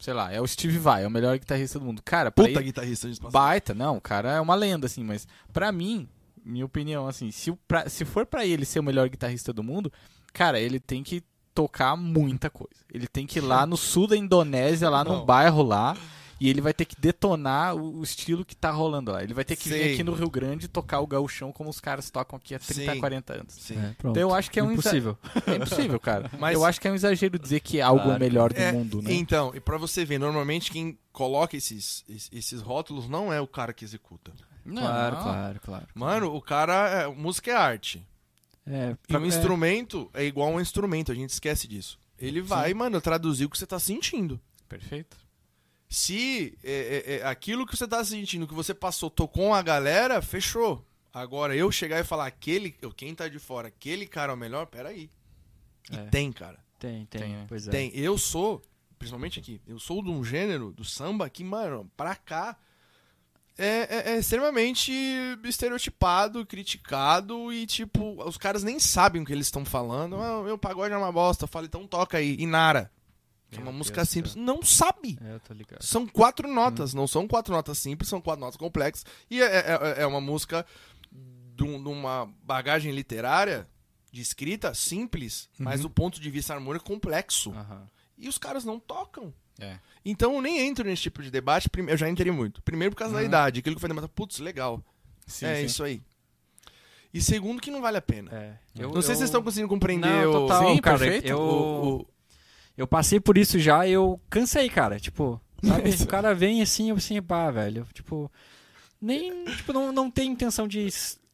[0.00, 2.00] Sei lá, é o Steve Vai, é o melhor guitarrista do mundo.
[2.04, 5.26] Cara, pra Puta ele- guitarrista de Baita, não, o cara é uma lenda, assim, mas
[5.52, 6.08] pra mim,
[6.48, 9.92] minha opinião, assim, se, pra- se for pra ele ser o melhor guitarrista do mundo,
[10.32, 11.22] cara, ele tem que
[11.54, 12.80] tocar muita coisa.
[12.92, 15.24] Ele tem que ir lá no sul da Indonésia, lá num Não.
[15.26, 15.96] bairro lá,
[16.40, 19.24] e ele vai ter que detonar o, o estilo que tá rolando lá.
[19.24, 19.92] Ele vai ter que vir Sei.
[19.94, 22.92] aqui no Rio Grande e tocar o gauchão como os caras tocam aqui há 30,
[22.94, 23.00] Sim.
[23.00, 23.54] 40 anos.
[23.54, 23.74] Sim.
[23.76, 24.16] É, pronto.
[24.16, 25.18] Então eu acho que é um exa- Impossível.
[25.48, 26.30] É impossível, cara.
[26.38, 28.16] Mas- Eu acho que é um exagero dizer que algo é Claro.
[28.18, 29.12] o melhor do É, mundo, né?
[29.12, 33.46] Então, e pra você ver, normalmente quem coloca esses, es- esses rótulos não é o
[33.48, 34.30] cara que executa.
[34.68, 35.22] Não, Claro, não.
[35.22, 35.86] claro, claro.
[35.94, 37.02] Mano, o cara.
[37.02, 38.06] É, música é arte.
[38.66, 41.98] É, E um é, instrumento é igual a um instrumento, a gente esquece disso.
[42.18, 44.40] Ele vai, mano, traduzir o que você tá sentindo.
[44.68, 45.16] Perfeito.
[45.88, 46.72] Se é,
[47.06, 50.84] é, é, aquilo que você tá sentindo, que você passou, tocou a galera, fechou.
[51.14, 54.66] Agora, eu chegar e falar, aquele, quem tá de fora, aquele cara é o melhor,
[54.66, 55.10] peraí.
[55.90, 56.04] E É.
[56.06, 56.58] tem, cara.
[56.78, 57.46] Tem, tem, Tem, né?
[57.48, 57.70] Pois é.
[57.70, 57.90] Tem.
[57.94, 58.60] Eu sou,
[58.98, 62.54] principalmente aqui, eu sou de um gênero do samba que, mano, pra cá
[63.58, 64.92] é, é- é extremamente
[65.44, 70.16] estereotipado, criticado e, tipo, os caras nem sabem o que eles estão falando.
[70.16, 71.44] Ah, meu pagode é uma bosta.
[71.44, 72.36] Eu falo, então toca aí.
[72.38, 72.90] Inara.
[73.50, 74.34] Que é uma Deus música do simples.
[74.34, 75.18] Não sabe.
[75.24, 75.82] É, eu tô ligado.
[75.82, 79.06] São quatro notas, não são quatro notas simples, são quatro notas complexas.
[79.30, 80.66] E é, é- é uma música
[81.54, 83.66] de, um- de uma bagagem literária,
[84.12, 87.50] de escrita, simples, mas do ponto de vista harmônico complexo.
[87.52, 87.86] Aham.
[88.18, 89.32] E os caras não tocam.
[89.58, 89.78] É.
[90.04, 92.62] Então eu nem entro nesse tipo de debate, eu já entrei muito.
[92.62, 93.26] Primeiro por causa da Uhum.
[93.26, 94.82] idade, aquilo que foi demanda, putz, legal.
[95.26, 95.64] Sim, é sim.
[95.66, 96.00] isso aí.
[97.12, 98.30] E segundo que não vale a pena.
[98.32, 98.82] É.
[98.82, 100.98] não sei se vocês estão conseguindo compreender Não, o- total, Sim, cara.
[100.98, 101.26] perfeito.
[101.28, 102.06] Eu, o- o-
[102.76, 105.00] eu passei por isso já e eu cansei, cara.
[105.00, 105.90] Tipo, sabe?
[106.02, 107.86] o cara vem assim, eu assim, pá, velho.
[107.92, 108.30] Tipo,
[109.00, 110.86] nem, tipo, não, não tem intenção de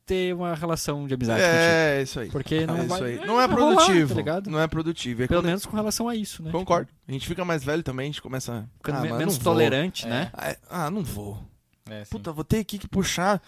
[0.06, 1.56] ter uma relação de amizade contigo.
[1.58, 2.28] É, isso aí.
[2.30, 3.18] Porque não É vai, isso aí.
[3.18, 4.08] é, Não é vai rolar, produtivo.
[4.10, 4.50] tá ligado?
[4.50, 5.22] Não é produtivo.
[5.22, 6.50] É Pelo quando- menos com relação a isso, né?
[6.52, 6.88] Concordo.
[7.08, 8.60] A gente fica mais velho também, a gente começa.
[8.60, 9.52] Tipo, ficando ah, menos não vou.
[9.52, 10.08] tolerante, É.
[10.10, 10.30] né?
[10.68, 11.42] Ah, não vou.
[11.88, 12.04] É.
[12.10, 13.42] Puta, vou ter aqui que puxar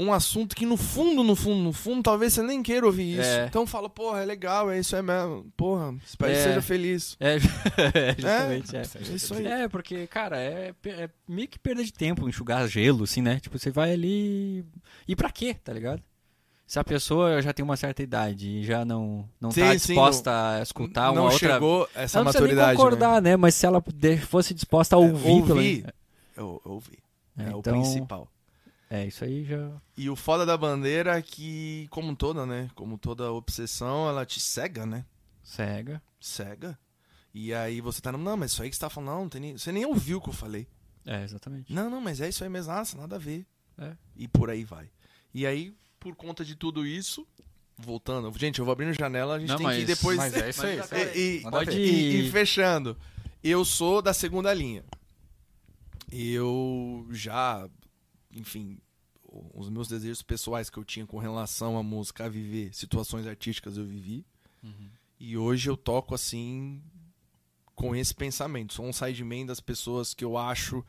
[0.00, 3.28] um assunto que no fundo, no fundo, no fundo, talvez você nem queira ouvir isso.
[3.28, 3.46] É.
[3.46, 5.44] Então fala, porra, é legal, é isso aí mesmo.
[5.56, 6.42] Porra, espero que É.
[6.44, 7.16] seja feliz.
[7.18, 7.34] É,
[7.92, 8.80] é, justamente, é.
[8.80, 9.46] É isso aí.
[9.46, 13.40] É, porque, cara, é, é meio que perda de tempo enxugar gelo, assim, né?
[13.40, 14.64] Tipo, você vai ali.
[15.08, 16.00] E pra quê, tá ligado?
[16.64, 19.76] Se a pessoa já tem uma certa idade e já não, não Sim, tá sim,
[19.94, 21.54] disposta a escutar não uma outra.
[21.54, 22.68] chegou essa ela não precisa nem maturidade.
[22.68, 22.76] né?
[22.76, 23.36] concordar, né?
[23.38, 23.82] Mas se ela
[24.28, 25.86] fosse disposta a ouvir, ouvir.
[26.36, 26.98] eu, eu ouvi.
[27.38, 28.28] É, É, o então, principal.
[28.90, 29.70] É, isso aí já.
[29.96, 32.70] E o foda da bandeira é que, como toda, né?
[32.74, 35.04] Como toda obsessão, ela te cega, né?
[35.42, 36.02] Cega.
[36.18, 36.78] Cega.
[37.34, 39.40] E aí você tá, não, mas isso aí que você tá falando, não, não tem
[39.40, 40.66] nem, você nem ouviu o que eu falei.
[41.04, 41.72] É, exatamente.
[41.72, 43.46] Não, não, mas é isso aí mesmo, nossa, nada a ver.
[43.78, 43.92] É.
[44.16, 44.90] E por aí vai.
[45.34, 47.26] E aí, por conta de tudo isso,
[47.76, 50.16] voltando, gente, eu vou abrindo janela, a gente Não, tem que ir mas- depois.
[50.16, 50.76] Mas é isso aí.
[50.90, 50.92] Mas-.
[50.92, 52.24] E- e- pode ir.
[52.24, 52.96] E fechando,
[53.44, 54.82] eu sou da segunda linha.
[56.10, 57.68] Eu já,
[58.38, 58.78] enfim,
[59.54, 63.76] os meus desejos pessoais que eu tinha com relação à música, a viver situações artísticas,
[63.76, 64.24] eu vivi.
[65.20, 66.82] E hoje eu toco assim,
[67.74, 68.72] com esse pensamento.
[68.74, 70.84] Sou um sideman das pessoas que eu acho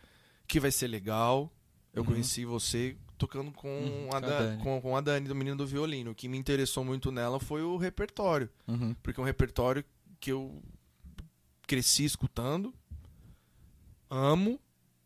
[0.47, 1.51] que vai ser legal.
[1.93, 2.09] Eu Uhum.
[2.09, 4.63] conheci você tocando com, Uhum, a Dani.
[4.63, 6.11] com, com a Dani, do Menino do Violino.
[6.11, 8.93] O que me interessou muito nela foi o repertório Uhum.
[9.03, 9.83] porque é um repertório
[10.19, 10.61] que eu
[11.67, 12.73] cresci escutando,
[14.09, 14.59] amo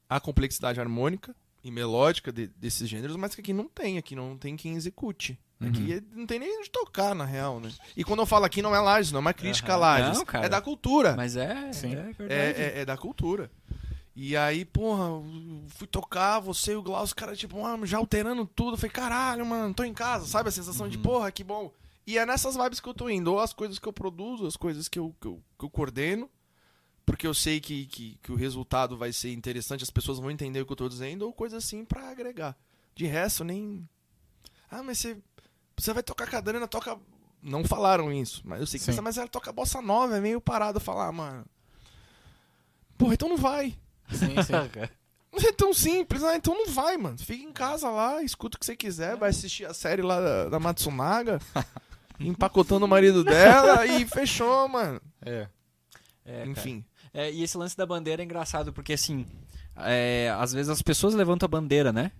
[0.10, 4.38] a complexidade harmônica e melódica de- desses gêneros, mas que aqui não tem, aqui não
[4.38, 5.40] tem quem execute.
[5.62, 7.72] Aqui é- não tem nem onde tocar, na real, né?
[7.96, 9.82] E quando eu falo aqui, não é Lages, não é uma crítica a Aham.
[9.82, 10.18] Lages.
[10.18, 10.46] Não, cara.
[10.46, 11.16] É da cultura.
[11.16, 11.94] Mas é, Sim.
[11.96, 12.34] é verdade.
[12.34, 13.50] É, é- é da cultura.
[14.16, 15.06] E aí, porra,
[15.70, 18.74] fui tocar, você e o Glaucio, cara, tipo, já alterando tudo.
[18.74, 20.50] Eu falei, caralho, mano, tô em casa, sabe?
[20.50, 21.72] A sensação de, porra, que bom.
[22.06, 23.32] E é nessas vibes que eu tô indo.
[23.32, 26.30] Ou as coisas que eu produzo, as coisas que eu, que eu, que eu coordeno.
[27.06, 30.62] Porque eu sei que, que, que o resultado vai ser interessante, as pessoas vão entender
[30.62, 32.56] o que eu tô dizendo, ou coisa assim pra agregar.
[32.96, 33.88] De resto, nem.
[34.70, 35.18] Ah, mas você.
[35.76, 36.98] Você vai tocar com a Dana, toca.
[37.42, 38.92] Não falaram isso, mas eu sei que Sim.
[38.92, 41.46] pensa, mas ela toca bossa nova, é meio parado falar, mano.
[42.98, 43.78] Porra, então não vai.
[44.10, 44.54] Sim, sim.
[45.34, 47.18] Não é tão simples, ah, então não vai, mano.
[47.18, 50.50] Fica em casa lá, escuta o que você quiser, vai assistir a série lá da,
[50.50, 51.40] da Matsunaga,
[52.20, 55.02] empacotando o marido dela e fechou, mano.
[55.26, 55.48] É.
[56.24, 56.46] É.
[56.46, 56.86] Enfim.
[57.14, 59.26] É, e esse lance da bandeira é engraçado, porque assim,
[59.78, 62.12] é, às vezes as pessoas levantam a bandeira, né?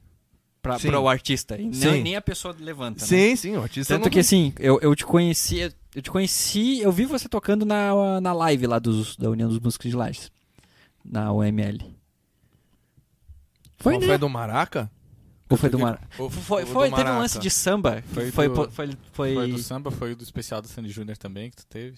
[0.62, 0.88] Pra, Sim.
[0.88, 1.58] pra o artista.
[1.60, 2.02] E Sim.
[2.04, 3.02] nem a pessoa levanta.
[3.02, 3.08] né?
[3.08, 5.60] Sim, sim, o artista Tanto não- que assim, eu, eu te conheci.
[5.94, 6.80] Eu te conheci.
[6.80, 10.32] Eu vi você tocando na, na live lá dos, da União dos Músicos de Lages.
[11.04, 11.80] Na UML.
[13.78, 14.08] Foi, Qual né?
[14.08, 14.90] foi do Maraca?
[15.50, 16.08] Ou foi do que- Mar...
[16.18, 17.20] ou- Foi, do foi teve um Maraca?
[17.20, 18.02] lance de samba.
[18.08, 21.18] Foi Foi, do- foi, foi, foi- Foi do samba, foi do especial do Sandy Júnior
[21.18, 21.98] também que tu teve.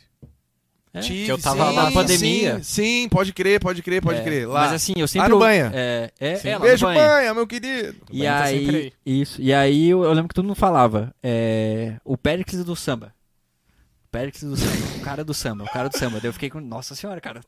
[0.95, 0.99] É.
[1.01, 2.55] Tive, Que eu tava sim, lá na pandemia.
[2.55, 2.63] Sim,
[3.03, 4.47] sim, pode crer, pode crer, pode É, crer.
[4.47, 4.61] Lá.
[4.61, 5.27] Mas assim, eu sempre.
[5.27, 5.71] Lá no Banha.
[5.73, 6.49] É, é, Sim.
[6.49, 6.99] é Beijo, banha.
[7.07, 7.95] banha, meu querido.
[8.11, 9.41] E Banha tá sempre aí, isso.
[9.41, 13.13] E aí eu, eu lembro que todo mundo falava, é, o Péricles do samba.
[14.05, 16.19] O Péricles do samba, o cara do samba, o cara do samba.
[16.21, 17.41] Daí eu fiquei com, nossa senhora, cara,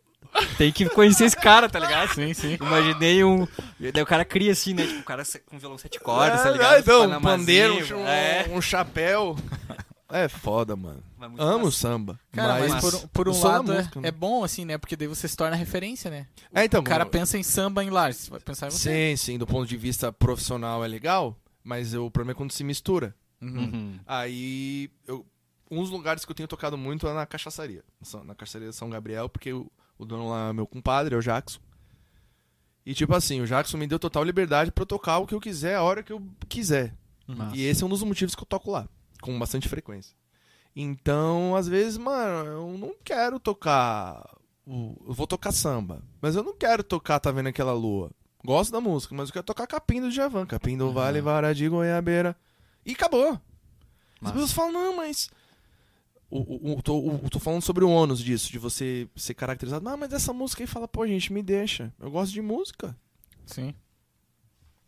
[0.58, 2.14] tem que conhecer esse cara, tá ligado?
[2.14, 2.58] Sim, sim.
[2.60, 3.48] Imaginei um,
[3.80, 6.52] daí o cara cria assim, né, tipo, o cara com violão sete cordas, tá É,
[6.52, 6.80] ligado?
[6.80, 8.46] Então, um pandeiro, um, é.
[8.52, 9.38] um chapéu.
[10.10, 11.04] É foda, mano.
[11.18, 11.78] Muito Amo massa.
[11.78, 12.20] samba.
[12.32, 14.08] Cara, mas, Mas- por, por um lado é, música, né?
[14.08, 14.78] é bom, assim, né?
[14.78, 16.28] Porque daí você se torna referência, né?
[16.54, 19.16] É, então, O cara mano, pensa em samba em Lars, você vai pensar em você.
[19.18, 22.64] Sim, sim, do ponto de vista profissional é legal, mas o problema é quando se
[22.64, 23.14] mistura.
[23.42, 23.60] Uhum.
[23.60, 24.00] Uhum.
[24.06, 25.26] Aí, eu,
[25.70, 27.84] um dos lugares que eu tenho tocado muito é na cachaçaria.
[28.26, 31.60] Na cachaçaria São Gabriel, porque o, o dono lá é meu compadre, é o Jackson.
[32.86, 35.42] E tipo assim, o Jackson me deu total liberdade pra eu tocar o que eu
[35.42, 36.96] quiser, a hora que eu quiser.
[37.28, 37.58] Massa.
[37.58, 38.88] E esse é um dos motivos que eu toco lá,
[39.22, 40.16] com bastante frequência.
[40.76, 44.24] Então, às vezes, mano, eu não quero tocar.
[44.66, 48.12] Eu vou tocar samba, mas eu não quero tocar Tá Vendo Aquela Lua.
[48.46, 50.46] Gosto da música, mas eu quero tocar Capim do Javan.
[50.46, 52.36] Capim do Vale, Vara de Goiabeira.
[52.86, 53.30] E acabou.
[53.32, 53.40] As
[54.22, 54.34] Massa.
[54.34, 55.30] pessoas falam, não, mas.
[56.30, 59.84] O, o- tô, o- tô falando sobre o ônus disso, de você ser caracterizado.
[59.84, 61.94] Não, mas essa música aí fala, pô, gente, me deixa.
[62.00, 62.96] Eu gosto de música.
[63.46, 63.74] Sim.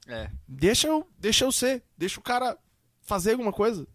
[0.08, 0.30] É.
[0.48, 1.84] Deixa eu, deixa eu ser.
[1.98, 2.58] Deixa o cara
[3.02, 3.88] fazer alguma coisa.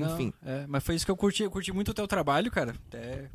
[0.00, 0.32] Não, Enfim.
[0.44, 1.42] é, mas foi isso que eu curti.
[1.42, 2.74] Eu curti muito o teu trabalho, cara.
[2.88, 3.28] Até...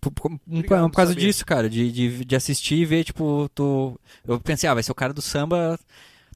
[0.00, 1.70] Por, por- um- Obrigado, por causa disso, cara.
[1.70, 3.98] De, de, de assistir e ver, tipo, tu...
[4.26, 5.78] Eu pensei, ah, vai ser o cara do samba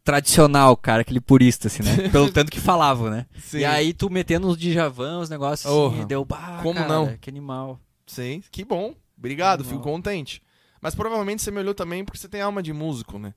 [0.05, 2.09] tradicional, cara, aquele purista, assim, né?
[2.11, 3.27] Pelo tanto que falavam, né?
[3.43, 3.59] Sim.
[3.59, 6.03] E aí tu metendo os Djavan, os negócios assim, Orra.
[6.03, 7.17] e deu, bah, Como cara, não?
[7.17, 7.81] Que animal.
[8.07, 8.95] Sim, que bom.
[9.19, 9.71] Obrigado, Não.
[9.71, 10.41] fico contente.
[10.81, 13.35] Mas provavelmente você me olhou também porque você tem alma de músico, né?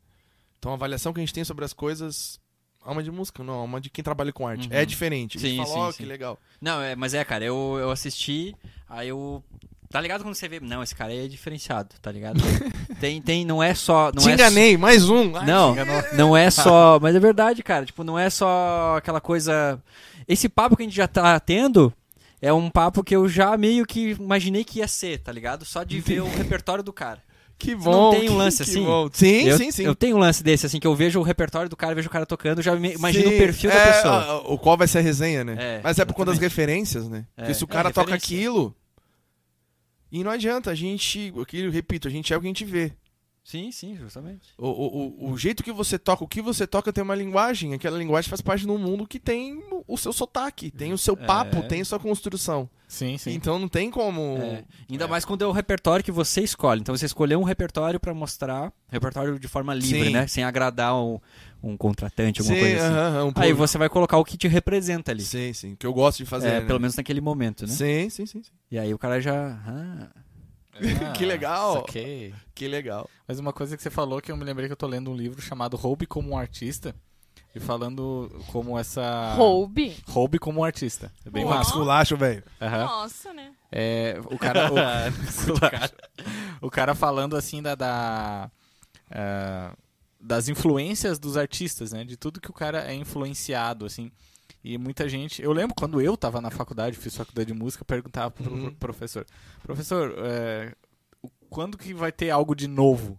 [0.60, 2.40] Então a avaliação que a gente tem sobre as coisas.
[2.84, 4.68] Alma de música, não, alma de quem trabalha com arte.
[4.68, 4.74] Uhum.
[4.74, 5.40] É diferente.
[5.40, 5.98] Sim, fala, sim, ó, sim.
[5.98, 6.40] que legal.
[6.62, 8.56] Não, é, mas é, cara, eu, eu assisti,
[8.88, 9.44] aí eu...
[9.92, 12.40] Tá ligado quando você vê, não, esse cara aí é diferenciado, tá ligado?
[13.02, 14.12] tem, tem, não é só...
[14.14, 15.36] Não Te é enganei, mais um.
[15.36, 15.76] Ai, Não,
[16.16, 17.00] não é só.
[17.02, 17.86] Mas é verdade, cara.
[17.86, 19.82] Tipo, não é só aquela coisa.
[20.28, 21.92] Esse papo que a gente já tá tendo
[22.40, 25.66] é um papo que eu já meio que imaginei que ia ser, tá ligado?
[25.66, 27.22] Só de ver o repertório do cara.
[27.60, 27.92] Que Você bom.
[27.92, 28.84] não tem um que- lance que assim?
[28.86, 29.10] bom.
[29.12, 29.84] Sim, eu, sim, sim.
[29.84, 32.12] Eu tenho um lance desse, assim, que eu vejo o repertório do cara, vejo o
[32.12, 34.14] cara tocando, já me- imagino Sim, o perfil da é, pessoa.
[34.14, 35.56] a- a- O qual vai ser a resenha, né?
[35.60, 37.26] É, Mas é por conta das referências, né?
[37.36, 38.74] Porque É, se o é, cara toca aquilo.
[40.12, 41.32] E não adianta, a gente.
[41.40, 42.94] Aquilo, repito, a gente é o que a gente vê.
[43.50, 44.50] Sim, sim, justamente.
[44.60, 47.74] O, o, o, o jeito que você toca, o que você toca tem uma linguagem.
[47.74, 51.18] Aquela linguagem faz parte de um mundo que tem o- seu sotaque, tem o seu
[51.18, 51.62] papo, É.
[51.64, 52.70] tem a sua construção.
[52.88, 53.32] Sim, sim.
[53.34, 54.38] Então não tem como.
[54.38, 55.08] É, Ainda É.
[55.08, 56.82] mais quando é o repertório que você escolhe.
[56.82, 60.10] Então você escolheu um repertório pra mostrar, repertório de forma livre, Sim.
[60.12, 60.28] né?
[60.28, 61.20] Sem agradar um,
[61.64, 62.96] um contratante, alguma Sim, coisa assim.
[62.96, 65.24] aham, um Aí você vai colocar o que te representa ali.
[65.24, 65.76] Sim, sim.
[65.76, 66.50] Que eu gosto de fazer.
[66.50, 66.68] É, né?
[66.68, 67.74] Pelo menos naquele momento, né?
[67.74, 68.44] Sim, sim, sim.
[68.44, 68.52] sim.
[68.70, 69.60] E aí o cara já.
[69.66, 70.08] ah,
[71.16, 71.78] Que legal.
[71.78, 72.34] Ok.
[72.54, 73.10] Que legal.
[73.28, 75.16] Mas uma coisa que você falou que eu me lembrei que eu tô lendo um
[75.16, 76.96] livro chamado Roube como um Artista.
[77.56, 79.34] E falando como essa.
[79.34, 79.98] Roube.
[80.08, 81.12] Roube como um artista.
[81.26, 81.72] É bem Pô, massa.
[81.72, 82.44] esculacho, velho.
[82.62, 82.86] Aham.
[82.86, 83.52] Nossa, né?
[83.72, 84.70] É, o cara.
[84.72, 84.76] O,
[86.68, 87.74] o cara falando assim da.
[87.74, 88.52] da
[89.10, 89.74] ah,
[90.22, 92.04] das influências dos artistas, né?
[92.04, 94.12] De tudo que o cara é influenciado, assim.
[94.64, 95.42] E muita gente.
[95.42, 98.74] Eu lembro quando eu tava na faculdade, fiz faculdade de música, perguntava pro Uhum.
[98.76, 99.26] professor:
[99.64, 100.74] Professor, é,
[101.22, 103.18] o- quando que vai ter algo de novo?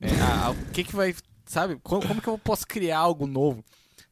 [0.00, 1.14] É, a- a- o que que vai.
[1.44, 1.78] Sabe?
[1.82, 3.62] Como, como que eu posso criar algo novo?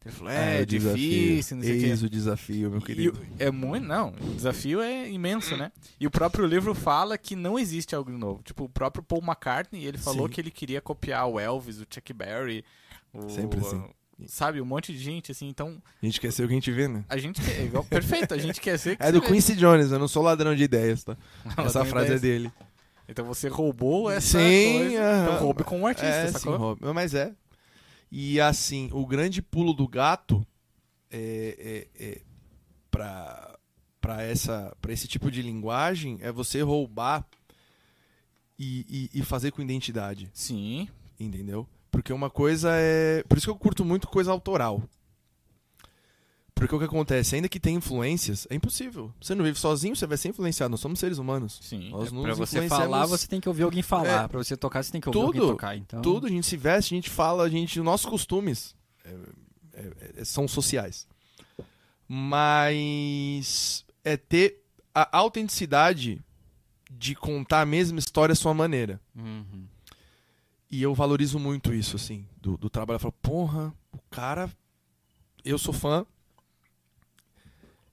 [0.05, 1.87] Ele falou: É, o difícil, não sei o.
[1.87, 3.19] Eis o desafio, meu E querido.
[3.19, 4.11] o- é muito, não.
[4.11, 5.73] O desafio é imenso, né?
[5.99, 8.43] E o próprio livro fala que não existe algo novo.
[8.43, 10.35] Tipo, o próprio Paul McCartney, ele falou Sim.
[10.35, 12.65] que ele queria copiar o Elvis, o Chuck Berry,
[13.13, 13.83] o, Sempre assim.
[14.27, 15.47] Sabe, um monte de gente, assim.
[15.49, 17.05] Então, A gente quer ser o que a gente vê, né?
[17.09, 17.65] a gente quer.
[17.65, 18.97] igual- perfeito, a gente quer ser.
[18.97, 19.21] que É do.
[19.21, 21.17] Quincy Jones, eu não sou ladrão de ideias, tá?
[21.57, 22.21] Ela Essa frase é ideias.
[22.23, 22.53] dele.
[23.09, 25.03] Então você roubou essa Sim, coisa.
[25.03, 25.23] aham.
[25.35, 26.53] Então roube com um artista, é, sacou?
[26.55, 26.81] sim, Rob.
[26.95, 27.33] Mas é.
[28.11, 30.45] E assim, o grande pulo do gato
[31.11, 32.21] é, é, é
[32.91, 33.59] pra,
[34.01, 37.25] pra, essa, pra esse tipo de linguagem é você roubar
[38.59, 40.89] e, e, e fazer com identidade, Sim.
[41.21, 41.69] entendeu?
[41.97, 43.25] Porque uma coisa é.
[43.27, 44.83] Por isso que eu curto muito coisa autoral.
[46.55, 49.11] Porque o que acontece, ainda que tenha influências, é impossível.
[49.19, 50.71] Você não vive sozinho, você vai ser influenciado.
[50.71, 51.59] Nós somos seres humanos.
[51.63, 51.89] Sim.
[51.89, 54.25] Nós nos pra você influenciamos falar, você tem que ouvir alguém falar.
[54.25, 54.29] É.
[54.29, 55.75] Pra você tocar, você tem que ouvir Tudo, alguém tocar.
[55.75, 56.03] Então...
[56.03, 59.15] Tudo, a gente se veste, a gente fala, a gente, os nossos costumes é,
[59.73, 61.09] é, é, são sociais.
[62.07, 64.63] Mas é ter
[64.95, 66.23] a autenticidade
[66.91, 69.01] de contar a mesma história à sua maneira.
[69.15, 69.67] Uhum.
[70.71, 72.97] E eu valorizo muito isso, assim, do, do trabalho.
[72.97, 74.51] Eu falo, porra, o cara.
[75.45, 76.05] Eu sou fã.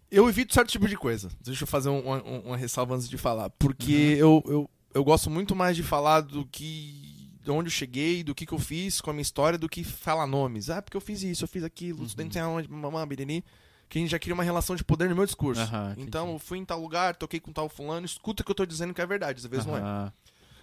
[0.09, 1.31] Eu evito certo tipo de coisa.
[1.41, 3.49] Deixa eu fazer um- uma, uma ressalva antes de falar.
[3.51, 7.29] Porque eu, eu, eu gosto muito mais de falar do que.
[7.43, 9.83] de onde eu cheguei, do que, que eu fiz com a minha história, do que
[9.83, 10.69] falar nomes.
[10.69, 13.43] Ah, porque eu fiz isso, eu fiz aquilo, não sei aonde, mamãe, biriri.
[13.89, 15.61] Que a gente já cria uma relação de poder no meu discurso.
[15.91, 16.07] Entendi.
[16.07, 18.65] então, eu fui em tal lugar, toquei com tal fulano, escuta o que eu tô
[18.65, 19.81] dizendo que é verdade, às vezes não é.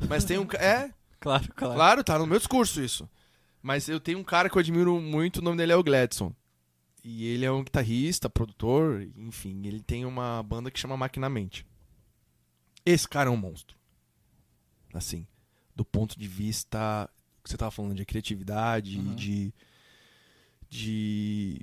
[0.08, 0.46] Mas tem um.
[0.58, 1.74] É, Claro, claro.
[1.74, 3.08] Claro, tá no meu discurso isso.
[3.62, 6.34] Mas eu tenho um cara que eu admiro muito, o nome dele é o Gladson.
[7.04, 11.66] E ele é um guitarrista, produtor, enfim, ele tem uma banda que chama Maquinamente.
[12.84, 13.76] Esse cara é um monstro.
[14.92, 15.26] Assim,
[15.76, 17.08] do ponto de vista
[17.44, 19.14] que você tava falando de criatividade, Uhum.
[19.14, 19.52] de
[20.68, 21.60] de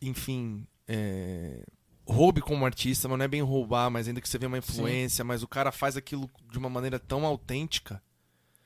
[0.00, 1.64] enfim, é,
[2.06, 5.24] roube como artista, mas não é bem roubar, mas ainda que você vê uma influência,
[5.24, 8.02] mas o cara faz aquilo de uma maneira tão autêntica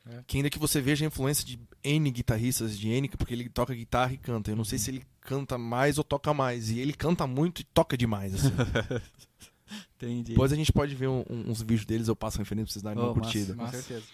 [0.05, 0.23] É.
[0.27, 3.73] que ainda que você veja a influência de N guitarristas, de N, porque ele toca
[3.75, 4.51] guitarra e canta.
[4.51, 6.71] Eu não sei se ele canta mais ou toca mais.
[6.71, 8.51] E ele canta muito e toca demais, assim.
[9.97, 10.33] Entendi.
[10.33, 12.83] Depois a gente pode ver um- um- uns vídeos deles, eu passo referência pra vocês
[12.83, 13.55] darem Oh, uma massa, curtida.
[13.55, 13.81] Com Massa.
[13.83, 14.07] certeza.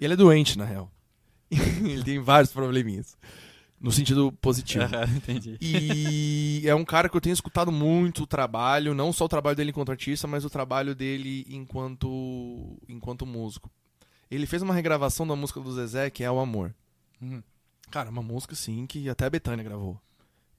[0.00, 0.90] E ele é doente, na real.
[1.50, 3.16] ele tem vários probleminhas.
[3.80, 4.84] No sentido positivo.
[4.84, 5.56] Aham, entendi.
[5.60, 9.56] E é um cara que eu tenho escutado muito o trabalho, não só o trabalho
[9.56, 13.70] dele enquanto artista, mas o trabalho dele enquanto enquanto músico.
[14.34, 16.74] Ele fez uma regravação da música do Zezé, que é O Amor.
[17.20, 17.42] Uhum.
[17.90, 20.00] Cara, uma música sim que até a Betânia gravou.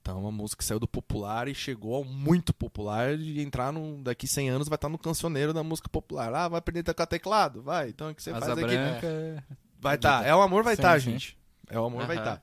[0.00, 4.00] Então, uma música que saiu do popular e chegou ao muito popular e entrar no
[4.00, 6.32] daqui 100 anos vai estar no cancioneiro da música popular.
[6.32, 7.62] Ah, vai aprender a tocar teclado?
[7.62, 7.88] Vai.
[7.88, 8.66] Então, o que você Asa faz aqui?
[8.66, 9.44] branca.
[9.80, 10.24] Vai estar.
[10.24, 11.10] É o amor vai estar, sim.
[11.10, 11.36] gente.
[11.68, 12.40] É o amor vai estar.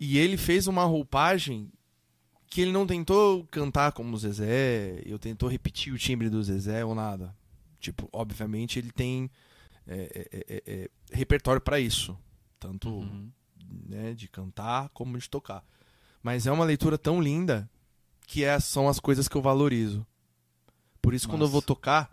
[0.00, 1.70] E ele fez uma roupagem
[2.48, 6.84] que ele não tentou cantar como o Zezé, eu tentou repetir o timbre do Zezé
[6.84, 7.32] ou nada.
[7.78, 9.30] Tipo, obviamente ele tem
[9.86, 12.16] é, é, é, é, repertório pra isso,
[12.58, 13.30] tanto Uhum.
[13.86, 15.64] né, de cantar como de tocar.
[16.22, 17.68] Mas é uma leitura tão linda
[18.26, 20.06] que é, são as coisas que eu valorizo.
[21.02, 22.10] Por isso, quando eu vou tocar,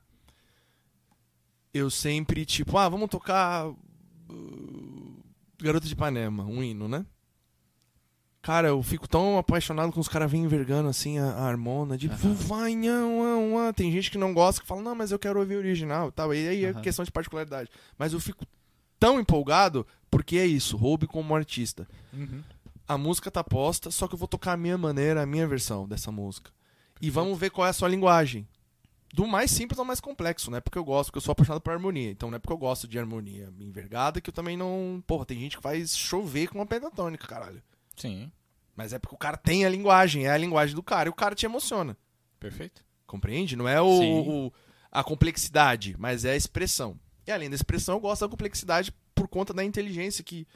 [1.74, 5.24] eu sempre, tipo, ah, vamos tocar uh,
[5.62, 7.06] Garota de Ipanema, um hino, né?
[8.41, 12.08] Cara, eu fico tão apaixonado quando os caras vêm envergando assim a, a harmona, de
[12.10, 12.34] Aham.
[12.34, 13.71] vai, nhã, nhã.
[13.73, 16.12] Tem gente que não gosta, que fala, não, mas eu quero ouvir o original e
[16.12, 16.34] tal.
[16.34, 16.82] E aí é Aham.
[16.82, 17.69] questão de particularidade.
[17.99, 18.43] Mas eu fico
[18.99, 21.88] tão empolgado porque é isso, roube como artista.
[22.12, 22.41] Uhum.
[22.88, 25.88] A música tá posta, só que eu vou tocar a minha maneira, a minha versão
[25.88, 26.51] dessa música.
[26.99, 28.47] E vamos ver qual é a sua linguagem.
[29.13, 31.62] do mais simples ao mais complexo, não é porque eu gosto, porque eu sou apaixonado
[31.62, 32.10] por harmonia.
[32.10, 35.01] Então não é porque eu gosto de harmonia envergada que eu também não.
[35.06, 37.62] Porra, tem gente que faz chover com uma pentatônica, caralho.
[38.02, 38.32] Sim,
[38.76, 41.16] Mas é porque o cara tem a linguagem, é a linguagem do cara e o
[41.16, 41.96] cara te emociona.
[42.40, 42.84] perfeito.
[43.06, 43.56] Compreende?
[43.58, 44.54] Não é o, o-
[44.92, 46.98] a complexidade, mas é a expressão.
[47.28, 50.48] E além da expressão, eu gosto da complexidade por conta da inteligência que,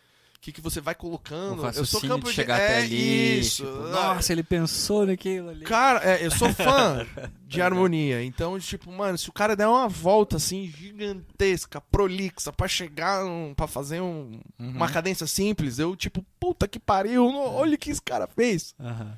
[0.45, 1.65] que, que você vai colocando.
[1.75, 3.39] Eu sou campo de de chegar é até ali.
[3.39, 3.65] Isso.
[3.65, 5.65] tipo, Ah, nossa, ele pensou naquilo ali.
[5.65, 7.03] Cara, é, eu sou fã
[7.47, 8.23] de harmonia.
[8.23, 13.55] Então, tipo, mano, se o cara der uma volta assim, gigantesca, prolixa, pra chegar, um,
[13.55, 14.69] pra fazer um- Uhum.
[14.69, 18.75] uma cadência simples, eu, tipo, puta que pariu, no- olha o que esse cara fez.
[18.79, 19.17] Aham.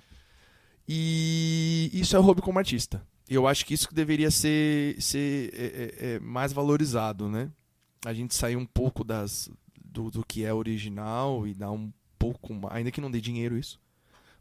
[0.88, 3.04] E isso é o hobby como artista.
[3.30, 7.50] Eu acho que isso que deveria ser, ser é, é, é, mais valorizado, né?
[8.06, 9.50] A gente sair um pouco das,
[9.98, 13.58] do, do que é original e dar um pouco mais, ainda que não dê dinheiro
[13.58, 13.80] isso,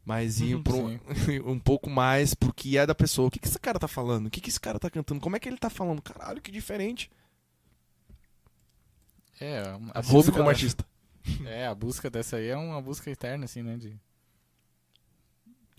[0.05, 0.77] mas ir Uhum, pro,
[1.51, 3.29] um pouco mais pro que é da pessoa.
[3.29, 4.27] O que, que esse cara tá falando?
[4.27, 5.21] O que, que esse cara tá cantando?
[5.21, 6.03] Como é que ele tá falando?
[6.03, 7.11] Caralho, que diferente.
[9.40, 9.62] É,
[9.95, 10.85] a busca, como artista.
[11.47, 13.77] é, a busca dessa aí é uma busca eterna, assim, né?
[13.77, 13.97] De,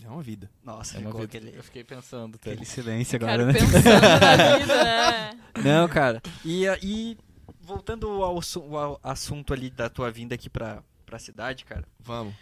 [0.04, 0.50] É uma vida.
[0.62, 2.36] Nossa, é uma ficou vida- aquele, Eu fiquei pensando.
[2.36, 3.52] aquele silêncio agora, Cara, né?
[3.54, 5.30] pensando na vida, é.
[5.64, 6.22] Não, cara.
[6.44, 7.18] E, e
[7.68, 8.40] voltando ao,
[8.76, 11.84] ao assunto ali da tua vinda aqui pra, pra cidade, cara.
[12.00, 12.34] Vamos.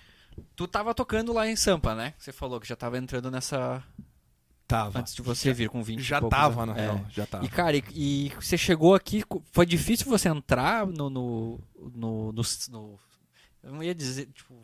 [0.55, 2.15] Tu tava tocando lá em Sampa, né?
[2.19, 3.83] Você falou que já tava entrando nessa.
[4.69, 4.99] Tava.
[4.99, 6.81] Antes de você vir com 20 e Já poucos tava, na É.
[6.83, 7.07] real.
[7.11, 7.45] Já tava.
[7.45, 11.09] E, cara, e, e você chegou aqui, foi difícil você entrar no.
[11.09, 11.61] no,
[11.95, 12.99] no, no, no-
[13.63, 14.55] eu não ia dizer, tipo.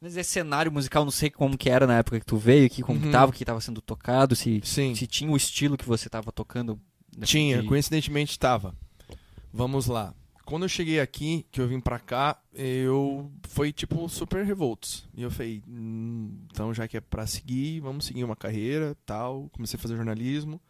[0.00, 2.68] Não ia dizer cenário musical, não sei como que era na época que tu veio,
[2.68, 3.12] que como que Uhum.
[3.12, 4.94] tava, que tava sendo tocado, se, Sim.
[4.94, 6.78] se tinha o estilo que você tava tocando.
[7.16, 8.74] né, Tinha, de- coincidentemente estava.
[9.56, 10.14] Vamos lá.
[10.44, 15.08] Quando eu cheguei aqui, que eu vim pra cá, eu foi tipo super revoltos.
[15.14, 19.48] E eu falei, "Hum, então já que é pra seguir, vamos seguir uma carreira, tal.
[19.50, 20.60] Comecei a fazer jornalismo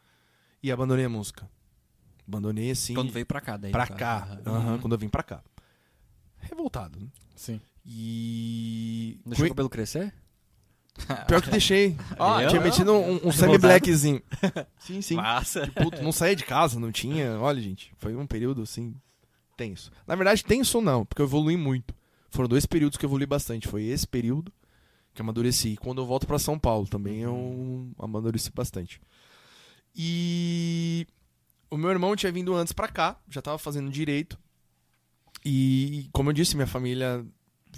[0.62, 1.46] e abandonei a música.
[2.27, 3.70] Abandonei assim Quando veio pra cá, daí.
[3.70, 3.99] pra caso.
[3.99, 4.57] cá, Aham.
[4.59, 5.42] Aham, quando eu vim pra cá.
[6.38, 7.09] Revoltado, né?
[7.35, 7.61] Sim.
[7.85, 10.14] E Deixou o cabelo crescer?
[11.27, 11.97] Pior que deixei.
[12.19, 12.65] Ah, tinha eu?
[12.65, 14.23] metido um, um semi-blackzinho.
[14.79, 15.17] Sim, sim.
[15.17, 15.71] Massa.
[15.75, 17.39] Puto, não saía de casa, não tinha.
[17.41, 18.95] Olha, gente, foi um período assim
[19.57, 19.91] tenso.
[20.07, 21.95] Na verdade, tenso não, porque eu evolui muito.
[22.31, 23.69] Foram dois períodos que eu evolui bastante.
[23.69, 24.53] Foi esse período
[25.15, 25.71] que eu amadureci.
[25.71, 29.01] E quando eu volto pra São Paulo também eu amadureci bastante.
[29.95, 31.07] E
[31.71, 34.39] o meu irmão tinha vindo antes pra cá, já tava fazendo direito.
[35.45, 37.25] E como eu disse, minha família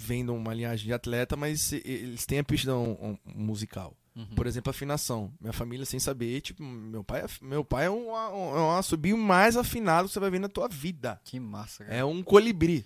[0.01, 3.95] vem de uma linhagem de atleta, mas eles têm aptidão um, musical.
[4.15, 4.25] Uhum.
[4.35, 5.31] Por exemplo, afinação.
[5.39, 8.71] Minha família, sem saber, tipo, meu pai, é- meu pai é um, um, é um
[8.71, 11.19] assobio mais afinado que você vai ver na tua vida.
[11.23, 11.97] Que massa, cara.
[11.97, 12.85] É um colibri.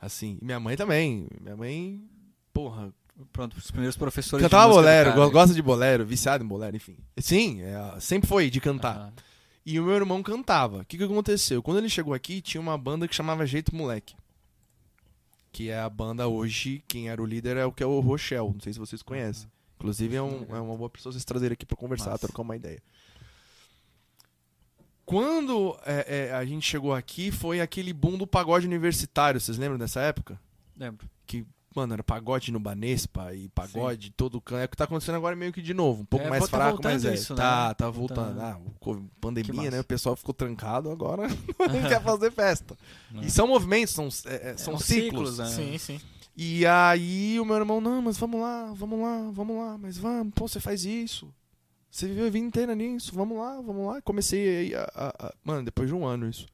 [0.00, 0.38] Assim.
[0.40, 1.26] E minha mãe também.
[1.40, 2.02] Minha mãe,
[2.52, 2.92] porra,
[3.34, 5.24] Pronto, os primeiros professores cantava de bolero, cara.
[5.26, 6.96] go- gosta de bolero, viciado em bolero, enfim.
[7.18, 8.96] Sim, é, sempre foi de cantar.
[8.96, 9.12] Aham.
[9.66, 10.78] E o meu irmão cantava.
[10.78, 11.62] O que, que aconteceu?
[11.62, 14.14] Quando ele chegou aqui, tinha uma banda que chamava Jeito Moleque.
[15.52, 18.52] Que é a banda hoje, quem era o líder é o que é o Rochelle.
[18.52, 19.50] Não sei se vocês conhecem.
[19.76, 22.80] Inclusive é, um- é uma boa pessoa vocês trazerem aqui pra conversar, trocar uma ideia.
[25.04, 29.40] Quando é, é, a gente chegou aqui, foi aquele boom do pagode universitário.
[29.40, 30.40] Vocês lembram dessa época?
[30.76, 31.08] Lembro.
[31.74, 34.58] Mano, era pagode no Banespa e pagode todo canto.
[34.60, 36.02] É o que tá acontecendo agora meio que de novo.
[36.02, 37.14] Um pouco É, mais tá fraco, mas é.
[37.14, 37.36] isso, né?
[37.36, 38.34] tá, tá Tá voltando.
[38.34, 38.40] voltando.
[38.42, 39.78] Ah, pandemia, né?
[39.80, 41.28] O pessoal ficou trancado, agora
[41.58, 42.76] não quer fazer festa.
[43.12, 43.22] Não.
[43.22, 45.36] E são movimentos, são, é, é, são um ciclos.
[45.36, 45.46] ciclos, né?
[45.46, 46.00] Sim, sim.
[46.36, 50.32] E aí o meu irmão, não, mas vamos lá, vamos lá, vamos lá, mas vamos,
[50.34, 51.32] pô, você faz isso.
[51.88, 54.00] Você viveu a vida inteira nisso, vamos lá, vamos lá.
[54.02, 56.46] Comecei a, a- a- Mano, depois de um ano isso.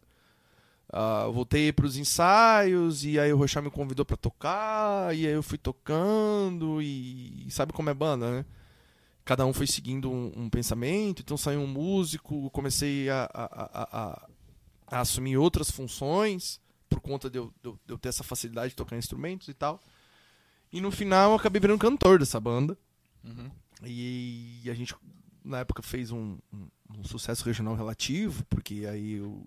[0.92, 5.42] Eu voltei pros ensaios, e aí o Rochá me convidou pra tocar, e aí eu
[5.42, 8.44] fui tocando, e sabe como é banda, né?
[9.24, 14.28] Cada um foi seguindo um, um pensamento, então saiu um músico, comecei a, a, a,
[14.92, 18.96] a- assumir outras funções, por conta de eu, de eu- ter essa facilidade de tocar
[18.96, 19.80] instrumentos e tal.
[20.72, 22.78] E no final eu acabei virando cantor dessa banda.
[23.24, 23.50] Uhum.
[23.84, 24.94] E a gente,
[25.44, 26.68] na época, fez um, um-
[27.00, 29.44] um sucesso regional relativo, porque aí eu,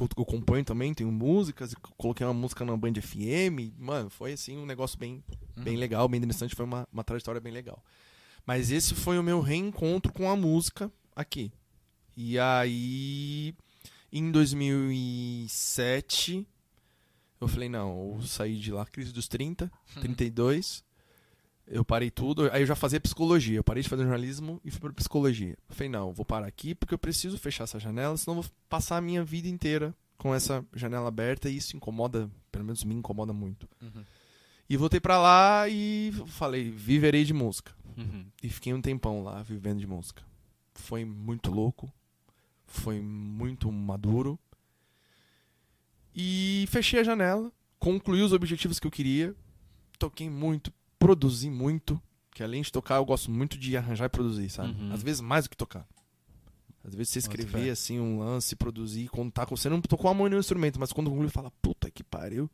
[0.00, 3.72] eu, eu componho também, tenho músicas, e coloquei uma música na Band FM.
[3.78, 5.22] Mano, foi assim um negócio bem,
[5.56, 7.82] bem legal, bem interessante, foi uma, uma trajetória bem legal.
[8.46, 11.52] Mas esse foi o meu reencontro com a música aqui.
[12.16, 13.54] E aí,
[14.12, 16.46] em 2007,
[17.40, 19.70] eu falei, não, eu saí de lá, crise dos 30,
[20.00, 20.82] 32.
[21.66, 23.56] Eu parei tudo, aí eu já fazia psicologia.
[23.56, 25.56] Eu parei de fazer jornalismo e fui para psicologia.
[25.68, 28.50] Eu falei, não, vou parar aqui porque eu preciso fechar essa janela, senão eu vou
[28.68, 32.94] passar a minha vida inteira com essa janela aberta e isso incomoda, pelo menos me
[32.94, 33.68] incomoda muito.
[33.80, 34.04] Uhum.
[34.68, 37.74] E voltei pra lá e falei, viverei de música.
[37.96, 38.26] Uhum.
[38.42, 40.22] E fiquei um tempão lá vivendo de música.
[40.74, 41.92] Foi muito louco,
[42.66, 44.38] foi muito maduro.
[46.14, 49.34] E fechei a janela, concluí os objetivos que eu queria,
[49.98, 50.72] toquei muito,
[51.04, 52.00] produzi muito,
[52.32, 54.72] que além de tocar, eu gosto muito de arranjar e produzir, sabe?
[54.80, 54.92] Uhum.
[54.92, 55.86] Às vezes mais do que tocar.
[56.82, 59.54] Às vezes você escrever assim um lance, produzir, quando tá com.
[59.56, 62.50] Você não tocou a mão no instrumento, mas quando conclui, fala, puta que pariu.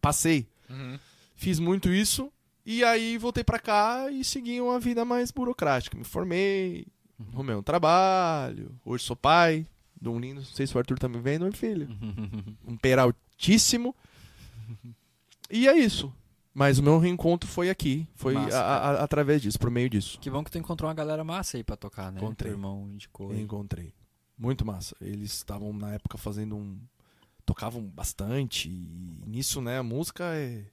[0.00, 0.46] Passei.
[1.34, 2.30] Fiz muito isso.
[2.64, 5.96] E aí voltei pra cá e segui uma vida mais burocrática.
[5.96, 6.86] Me formei,
[7.18, 7.26] Uhum.
[7.34, 8.74] arrumei um trabalho.
[8.84, 9.66] Hoje sou pai
[10.00, 10.40] de um lindo.
[10.40, 11.88] Não sei se o Arthur tá me vendo, meu filho.
[12.66, 13.94] Um peraltíssimo.
[15.50, 16.12] E é isso.
[16.54, 18.06] Mas o meu reencontro foi aqui.
[18.14, 20.18] Foi Massa, a- a- através disso, por meio disso.
[20.20, 22.18] Que bom que tu encontrou uma galera massa aí pra tocar, né?
[22.20, 22.50] Encontrei.
[22.50, 23.34] Teu irmão indicou.
[23.34, 23.94] Encontrei.
[24.36, 24.94] Muito massa.
[25.00, 26.78] Eles estavam na época fazendo um.
[27.46, 28.68] Tocavam bastante.
[28.68, 30.64] E nisso, né, a música é.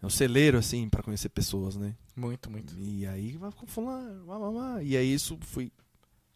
[0.00, 1.94] É um celeiro, assim, pra conhecer pessoas, né?
[2.16, 2.74] Muito, muito.
[2.76, 4.82] E aí vai fulano, vá, vá, vá.
[4.82, 5.70] E aí isso fui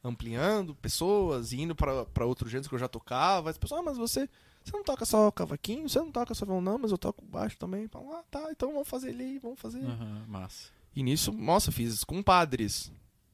[0.04, 3.50] ampliando pessoas, indo pra pra outros gêneros que eu já tocava.
[3.50, 4.28] As pessoas, ah, mas você,
[4.66, 7.56] você não toca só cavaquinho, você não toca só violão, não, mas eu toco baixo
[7.56, 7.88] também.
[7.94, 9.78] Ah, tá, então vamos fazer ele aí, vamos fazer.
[9.84, 10.70] Aham, massa.
[10.94, 12.90] E nisso, nossa, fiz com padres.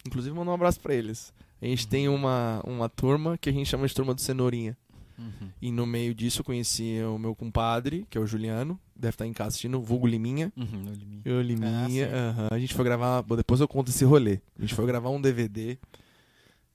[0.06, 1.32] Inclusive, mandar um abraço pra eles.
[1.60, 4.76] A gente tem uma, uma turma que a gente chama de turma do Cenourinha.
[5.18, 5.48] Uhum.
[5.60, 9.26] E no meio disso eu conheci o meu compadre, que é o Juliano, deve estar
[9.26, 10.52] em casa assistindo, o vulgo Liminha.
[10.56, 11.22] Uhum, no limite.
[11.24, 12.48] Eu, Liminha, Ah, aham.
[12.50, 14.40] a gente foi gravar, bom, depois eu conto esse rolê.
[14.58, 15.78] A gente foi gravar um DVD.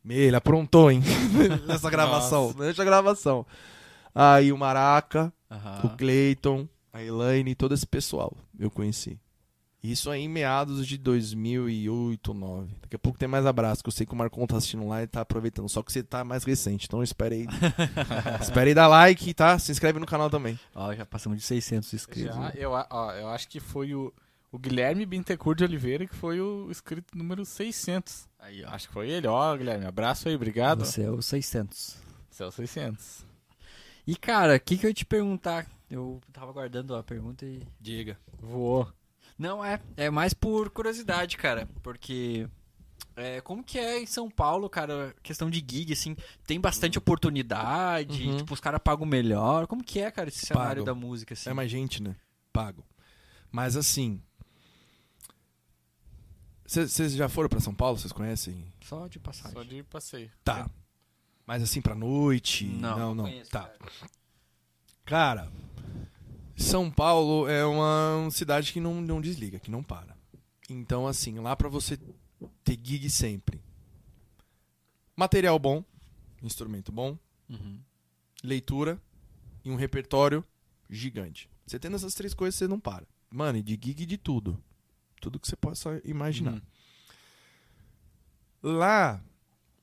[0.04, 1.02] Meu, ele aprontou, hein?
[1.68, 3.46] Nessa gravação, nessa gravação.
[4.20, 5.82] Aí o Maraca, Aham.
[5.84, 9.20] o Clayton, a Elaine, todo esse pessoal eu conheci.
[9.84, 12.76] Isso aí em meados de 2008, 2009.
[12.82, 15.04] Daqui a pouco tem mais abraço, que eu sei que o Marcon tá assistindo lá
[15.04, 15.70] e tá aproveitando.
[15.70, 17.48] Só que você tá mais recente, então espere aí.
[18.42, 19.60] espere aí dar like, tá?
[19.60, 20.60] Se inscreve no canal também.
[20.74, 22.36] Ó, já passamos de 600 inscritos.
[22.36, 22.54] Já, né?
[22.56, 24.12] eu, ó, eu acho que foi o,
[24.52, 28.28] o Guilherme Bintecourt de Oliveira que foi o inscrito número 600.
[28.40, 28.66] Aí.
[28.66, 29.28] Acho que foi ele.
[29.28, 30.84] Ó, Guilherme, abraço aí, obrigado.
[30.84, 31.98] Você é o 600.
[32.32, 33.27] Você é o 600.
[34.08, 35.68] E, cara, o que, que eu ia te perguntar?
[35.92, 37.62] Eu tava guardando a pergunta e.
[37.80, 38.18] Diga.
[38.40, 38.92] Voou.
[39.38, 39.80] Não, é.
[39.98, 41.68] É mais por curiosidade, cara.
[41.84, 42.48] Porque.
[43.16, 48.28] é, como que é em São Paulo, cara, questão de gig, assim, tem bastante oportunidade,
[48.28, 48.38] Uhum.
[48.38, 49.68] tipo, os caras pagam melhor.
[49.68, 50.86] Como que é, cara, esse cenário Pagam.
[50.86, 51.50] da música, assim?
[51.50, 52.16] É mais gente, né?
[52.54, 52.86] Pago.
[53.52, 54.22] Mas assim.
[56.66, 57.98] Vocês já foram pra São Paulo?
[57.98, 58.66] Vocês conhecem?
[58.82, 59.54] Só de passagem.
[59.54, 60.30] Só de passeio.
[60.44, 60.70] Tá.
[61.48, 62.66] Mas assim, pra noite?
[62.66, 63.16] Não, não.
[63.16, 63.24] não.
[63.24, 63.62] conheço, Tá.
[63.64, 63.80] cara.
[65.06, 65.52] Cara,
[66.58, 70.16] São Paulo é uma cidade que não, não desliga, que não para.
[70.70, 71.98] Então, assim, lá pra você
[72.64, 73.62] ter gig sempre.
[75.16, 75.84] Material bom,
[76.44, 77.18] instrumento bom,
[77.50, 77.80] Uhum.
[78.44, 79.02] leitura
[79.64, 80.44] e um repertório
[80.90, 81.50] gigante.
[81.66, 83.08] Você tendo essas três coisas, você não para.
[83.32, 84.62] Mano, e de gig de tudo.
[85.22, 86.54] Tudo que você possa imaginar.
[86.54, 86.62] Uhum.
[88.78, 89.22] Lá,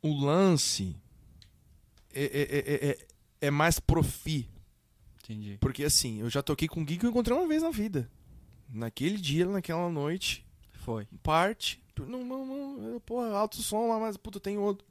[0.02, 0.94] o lance
[2.14, 2.98] é, é, é, é,
[3.42, 4.48] é mais profi.
[5.22, 5.56] Entendi.
[5.60, 8.10] Porque assim, eu já toquei com gig que eu encontrei uma vez na vida.
[8.68, 10.46] Naquele dia, naquela noite,
[10.84, 11.06] Foi.
[11.22, 11.82] parte.
[11.98, 12.88] Não, não, não.
[12.94, 14.86] eu, Porra, alto som lá, mas puta, tem outro.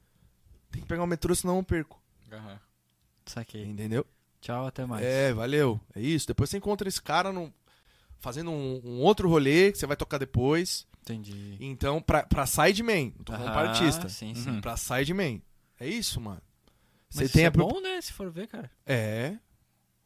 [0.70, 2.02] Tem que pegar o metrô, senão eu perco.
[2.32, 2.58] Aham.
[3.26, 3.64] Saquei.
[3.64, 4.04] Entendeu?
[4.40, 5.04] Tchau, até mais.
[5.04, 5.80] É, valeu.
[5.94, 6.26] É isso.
[6.26, 7.52] Depois você encontra esse cara no,
[8.18, 10.86] fazendo um, um outro rolê que você vai tocar depois.
[11.02, 11.56] Entendi.
[11.60, 13.10] Então, pra, pra sideman.
[13.24, 14.08] Tô falando pra Ah, artista.
[14.08, 14.50] Sim, sim.
[14.50, 14.60] Uhum.
[14.60, 15.42] Pra sideman.
[15.78, 16.40] É isso, mano.
[17.14, 17.50] Mas Você tem é a.
[17.50, 18.00] bom, né?
[18.00, 18.70] Se for ver, cara.
[18.86, 19.36] É.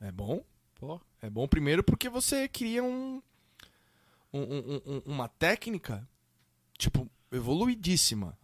[0.01, 0.43] É bom.
[0.75, 1.01] Pô.
[1.23, 3.21] É bom primeiro porque você cria um,
[4.33, 6.07] um- um- um- uma técnica,
[6.77, 8.37] tipo, evoluidíssima.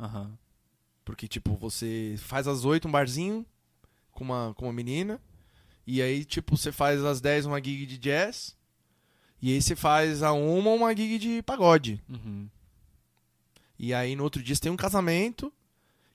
[1.05, 3.45] Porque, tipo, você faz às oito um barzinho
[4.13, 5.21] com uma, com uma menina.
[5.87, 8.57] E aí, tipo, você faz às 10 uma gig de jazz.
[9.43, 12.03] E aí você faz a uma uma gig de pagode.
[12.09, 12.49] Uhum.
[13.79, 15.53] E aí no outro dia você tem um casamento.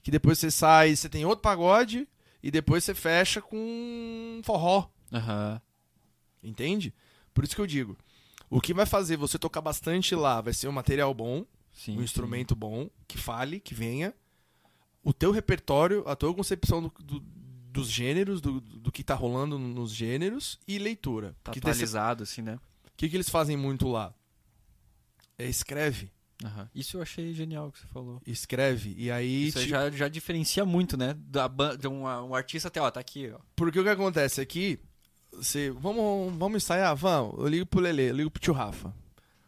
[0.01, 2.07] Que depois você sai, você tem outro pagode.
[2.41, 4.89] E depois você fecha com forró.
[5.11, 5.61] Aham.
[6.43, 6.93] Entende?
[7.33, 7.97] Por isso que eu digo.
[8.49, 11.93] O que vai fazer você tocar bastante lá vai ser um material bom, Sim.
[11.93, 12.03] um sim.
[12.03, 14.13] instrumento bom, que fale, que venha.
[15.03, 17.19] O teu repertório, a tua concepção do- do-
[17.71, 21.35] dos gêneros, do, do que tá rolando nos gêneros e leitura.
[21.43, 22.55] Tá que, tem atualizado, assim, né?
[22.87, 24.13] o que, que eles fazem muito lá?
[25.37, 26.11] É escreve.
[26.43, 26.69] Aham.
[26.73, 28.21] Isso eu achei genial que você falou.
[28.25, 28.95] Escreve.
[28.97, 29.47] E aí.
[29.47, 31.15] Isso tipo, já, já diferencia muito, né?
[31.19, 33.39] Da de um, um artista até, ó, tá aqui, ó.
[33.55, 34.79] Porque o que acontece aqui,
[35.33, 36.95] você, vamos, vamos ensaiar?
[36.95, 37.37] Vamos.
[37.39, 38.93] Eu ligo pro Lele, eu ligo pro tio Rafa.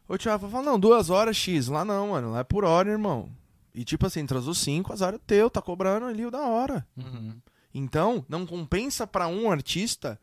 [0.07, 1.67] O tio Rafa fala, não, duas horas X.
[1.67, 3.29] Lá não, mano, lá é por hora, irmão.
[3.73, 6.85] E tipo assim, atrasou cinco, azar é teu, tá cobrando ali o da hora.
[6.97, 7.39] Uhum.
[7.73, 10.19] Então, não compensa pra um artista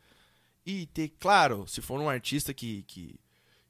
[0.67, 3.19] e ter, claro, se for um artista que, que,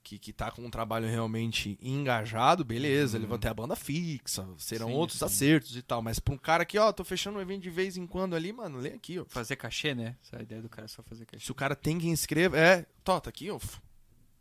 [0.08, 4.48] que, que tá com um trabalho realmente engajado, beleza, ele vai ter a banda fixa,
[4.56, 5.24] serão Sim, outros sim.
[5.26, 6.00] acertos e tal.
[6.00, 8.50] Mas pra um cara que, ó, tô fechando um evento de vez em quando ali,
[8.50, 9.26] mano, lê aqui, ó.
[9.28, 10.16] Fazer cachê, né?
[10.24, 11.44] Essa é a ideia do cara é só fazer cachê.
[11.44, 13.60] Se o cara tem quem escreva, é, tó, tá aqui, ó.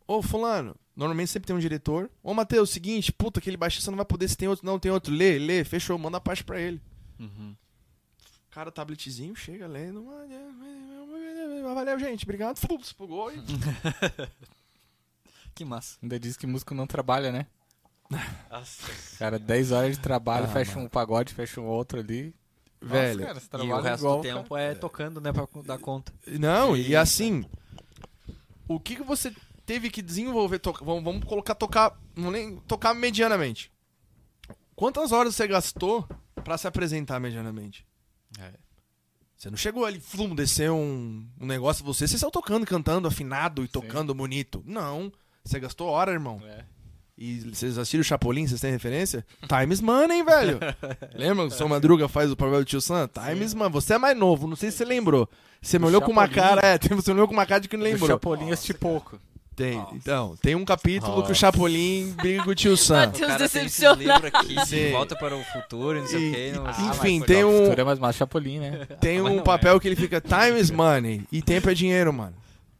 [0.06, 2.10] Ô, fulano, normalmente sempre tem um diretor.
[2.22, 5.12] Ô, Matheus, seguinte, puta, aquele baixista não vai poder, se tem outro, não, tem outro,
[5.12, 6.80] lê, lê, fechou, manda a parte pra ele.
[7.18, 7.54] Uhum.
[8.50, 10.02] Cara, tabletzinho, chega lendo.
[11.74, 12.56] Valeu, gente, obrigado.
[12.58, 13.36] Flu, Expulgou e...
[15.58, 15.98] Que massa.
[16.00, 17.46] Ainda diz que músico não trabalha, né?
[18.48, 18.86] Nossa.
[19.18, 20.86] Cara, 10 horas de trabalho, Ah, fecha mano.
[20.86, 22.32] um pagode, fecha um outro ali.
[22.80, 23.26] Velho.
[23.26, 25.32] Nossa, cara, E o resto igual, do tempo é tocando, né?
[25.32, 26.12] Pra dar conta.
[26.26, 27.00] Não, e Eita.
[27.00, 27.44] assim,
[28.68, 29.34] o que, que você
[29.66, 30.60] teve que desenvolver?
[30.60, 33.72] to- Vamos, colocar tocar, não nem tocar medianamente.
[34.76, 36.08] Quantas horas você gastou
[36.44, 37.84] pra se apresentar medianamente?
[38.38, 38.52] É.
[39.36, 43.64] Você não chegou ali, flum, desceu um, um negócio você, você saiu tocando, cantando, afinado
[43.64, 44.62] e tocando bonito.
[44.64, 45.12] Não,
[45.48, 46.40] você gastou hora, irmão.
[46.46, 46.64] É.
[47.20, 49.26] E vocês assistiram o Chapolin, vocês têm referência?
[49.48, 50.60] Time is money, velho.
[51.16, 51.46] Lembra?
[51.46, 53.08] O seu Madruga faz o papel do tio Sam?
[53.08, 53.72] Time is money.
[53.72, 55.28] Você é mais novo, não sei se você lembrou.
[55.60, 57.60] Você me O olhou com uma Chapolin- cara, é, você me olhou com uma cara
[57.60, 58.08] de que não O lembrou.
[58.08, 59.18] Chapolin assisti pouco.
[59.56, 59.96] Tem, Nossa.
[59.96, 61.34] então, tem um capítulo que o Nossa.
[61.34, 63.06] Chapolin briga com o tio Sam.
[63.06, 64.26] Matheus O cara tem esses decepcionado.
[64.28, 64.92] aqui, Sim.
[64.92, 66.52] volta para o futuro, não sei E- o que.
[66.52, 66.66] Não...
[66.68, 68.86] Ah, enfim, mas tem o um- futuro é mais massa Chapolin, né?
[69.00, 72.12] Tem Mas um não papel que ele fica time is money e tempo é dinheiro,
[72.12, 72.34] mano.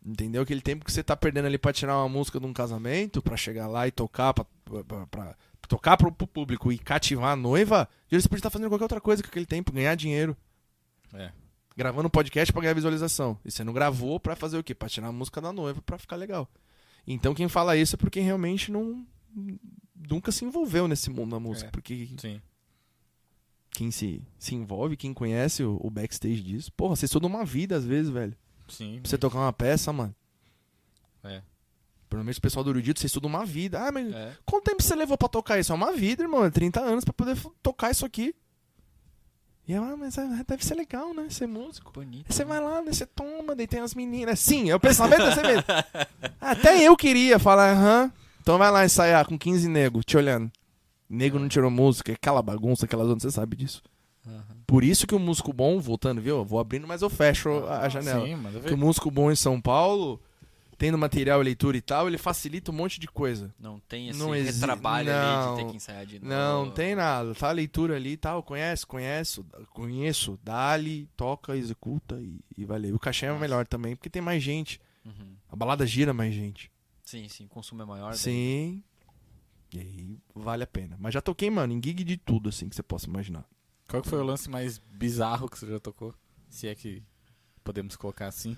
[0.05, 0.43] Entendeu?
[0.43, 3.37] Aquele tempo que você tá perdendo ali pra tirar uma música de um casamento, pra
[3.37, 4.45] chegar lá e tocar, pra,
[4.85, 5.37] pra- pra-
[5.69, 9.23] tocar pro, pro público e cativar a noiva, você podia estar fazendo qualquer outra coisa
[9.23, 10.37] com aquele tempo, ganhar dinheiro.
[11.13, 11.31] É.
[11.77, 13.39] Gravando um podcast pra ganhar visualização.
[13.45, 14.75] E você não gravou pra fazer o quê?
[14.75, 16.49] Pra tirar a música da noiva pra ficar legal.
[17.07, 19.07] Então quem fala isso é porque realmente não.
[19.95, 21.69] Nunca se envolveu nesse mundo da música.
[21.69, 21.71] É.
[21.71, 22.41] Porque Sim.
[23.71, 27.77] quem se, se envolve, quem conhece o, o backstage disso, porra, você estuda uma vida
[27.77, 28.35] às vezes, velho.
[28.69, 29.01] Sim.
[29.01, 30.15] Pra você tocar uma peça, mano.
[31.25, 31.43] É.
[32.09, 33.81] Pelo menos o pessoal do Erudito, você estuda uma vida.
[33.87, 34.33] Ah, mas É.
[34.47, 35.73] quanto tempo você levou pra tocar isso?
[35.73, 36.45] É uma vida, irmão.
[36.45, 38.35] É 30 anos pra poder tocar isso aqui.
[39.67, 41.27] E eu, ah, mas é, deve ser legal, né?
[41.29, 41.93] Ser músico.
[41.93, 42.25] Bonito.
[42.27, 42.49] Aí você né?
[42.49, 42.91] vai lá, né?
[42.91, 44.41] Você toma, daí tem as meninas.
[44.41, 45.65] Sim, é o pensamento desse mesmo.
[46.41, 48.11] Até eu queria falar, aham.
[48.41, 50.51] Então vai lá ensaiar com 15 nego te olhando.
[51.07, 53.83] Nego não tirou música, aquela bagunça, aquela zona, você sabe disso.
[54.67, 56.37] Por isso que o músico bom, voltando, viu?
[56.39, 58.27] Eu vou abrindo, mas eu fecho a, a janela.
[58.27, 60.21] Sim, Que o músico bom em São Paulo,
[60.77, 63.53] tendo material, leitura e tal, ele facilita um monte de coisa.
[63.59, 65.55] Não tem esse Não exi- retrabalho ali não.
[65.57, 66.29] de ter que ensaiar de novo.
[66.31, 67.35] Não, não tem nada.
[67.35, 68.43] Tá a leitura ali e tal.
[68.43, 70.39] Conhece, conhece, conheço.
[70.45, 72.95] Dá-lhe, toca, executa e, e valeu.
[72.95, 73.41] O cachê é Nossa.
[73.41, 74.81] melhor também, porque tem mais gente.
[75.05, 75.35] Uhum.
[75.51, 76.71] A balada gira mais gente.
[77.05, 78.11] Sim, sim, o consumo é maior.
[78.11, 78.19] daí.
[78.19, 78.83] Sim.
[79.73, 80.97] E aí vale a pena.
[81.01, 83.45] Mas já toquei, mano, em gig de tudo, assim, que você possa imaginar.
[83.89, 86.15] Qual que foi o lance mais bizarro que você já tocou?
[86.49, 87.03] Se é que
[87.65, 88.57] podemos colocar assim.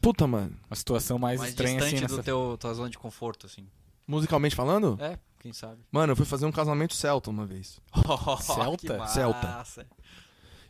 [0.00, 0.56] Puta, mano.
[0.68, 2.22] Uma situação mais, Mais estranha distante assim do nessa...
[2.22, 3.68] teu tua zona de conforto, assim.
[4.06, 5.82] Musicalmente falando, É, quem sabe.
[5.92, 7.80] mano, eu fui fazer um casamento celta uma vez.
[8.42, 8.78] Celta?
[8.78, 9.14] Que massa.
[9.14, 9.86] Celta.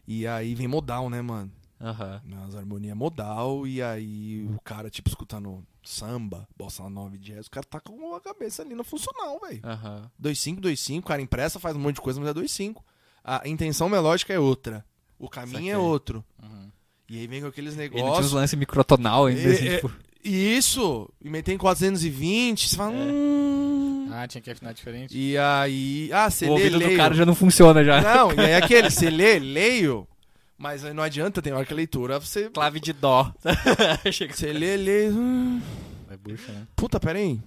[0.07, 1.51] E aí vem modal, né, mano?
[1.81, 2.21] Aham.
[2.25, 7.51] Nas harmonias modal, e aí o cara, tipo, escutando samba, bossa nova e jazz, o
[7.51, 9.61] cara tá com a cabeça ali no funcional, velho.
[9.65, 10.11] Aham.
[10.23, 12.83] 2-5, 2-5, o cara impressa, faz um monte de coisa, mas é 2-5.
[13.25, 14.85] A intenção melódica é outra.
[15.19, 16.25] O caminho é outro.
[16.43, 16.71] Uhum.
[17.09, 18.33] E aí vem com aqueles Ele tinha uns negócios.
[18.33, 19.93] lances microtonal ainda, É, assim, é, tipo...
[20.23, 22.93] E isso, e meter em 420, você fala.
[22.95, 22.97] É.
[22.97, 24.09] Hum...
[24.13, 25.17] Ah, tinha que afinar diferente.
[25.17, 26.11] E aí.
[26.13, 26.91] Ah, você O lê, ouvido leio.
[26.91, 28.01] do cara já não funciona já.
[28.03, 30.07] Não, e aí aquele, você lê, leio,
[30.59, 32.51] mas aí não adianta, tem hora que a leitura você.
[32.51, 33.33] Clave de dó.
[34.05, 35.09] Você lê, lê.
[35.09, 35.61] hum,
[36.11, 36.67] É bucha, né?
[36.77, 37.41] Puta, pera aí.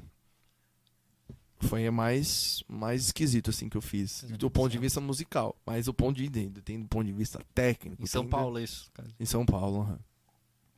[1.68, 4.24] Foi mais, mais esquisito, assim, que eu fiz.
[4.38, 5.56] Do ponto de vista musical.
[5.66, 8.02] Mas o ponto de dentro, tem do ponto de vista técnico.
[8.02, 8.90] Em São tem- Paulo, isso.
[8.94, 9.08] cara.
[9.20, 10.00] Em São Paulo, aham.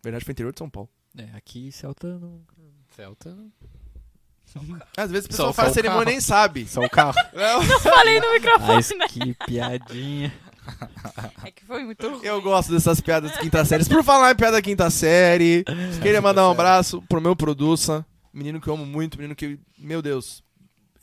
[0.04, 0.90] Verdade, foi interior de São Paulo.
[1.18, 2.42] É, aqui Celta não...
[2.96, 3.36] Celta.
[4.96, 6.68] Às vezes o pessoal faz cerimônia e nem sabe.
[6.68, 7.16] Só o carro.
[7.34, 9.08] Não, Falei no microfone, Mas né?
[9.08, 10.34] que piadinha.
[11.44, 12.20] É que foi muito ruim.
[12.24, 13.86] eu gosto dessas piadas de quinta série.
[13.86, 15.64] Por falar em piada quinta série,
[16.02, 20.02] queria mandar um abraço pro meu produça, menino que eu amo muito, menino que, meu
[20.02, 20.44] Deus,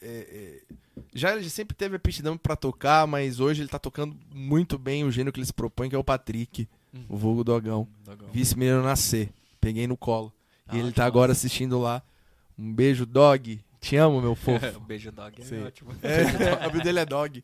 [0.02, 0.74] é, é,
[1.14, 5.10] já ele sempre teve aptidão pra tocar, mas hoje ele tá tocando muito bem o
[5.10, 6.68] gênero que ele se propõe, que é o Patrick,
[7.08, 7.88] o vulgo Dogão.
[8.32, 9.30] Vi esse menino nascer,
[9.60, 10.32] peguei no colo.
[10.66, 12.02] Ah, e ele tá agora assistindo lá.
[12.58, 13.64] Um beijo, Dog.
[13.80, 14.76] Te amo, meu fofo.
[14.76, 15.64] o beijo dog é Sim.
[15.64, 15.90] ótimo.
[16.02, 16.22] É,
[16.64, 17.42] o nome dele é Dog.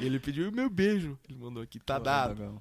[0.00, 1.18] Ele pediu meu beijo.
[1.28, 2.58] Ele mandou aqui, tá dado.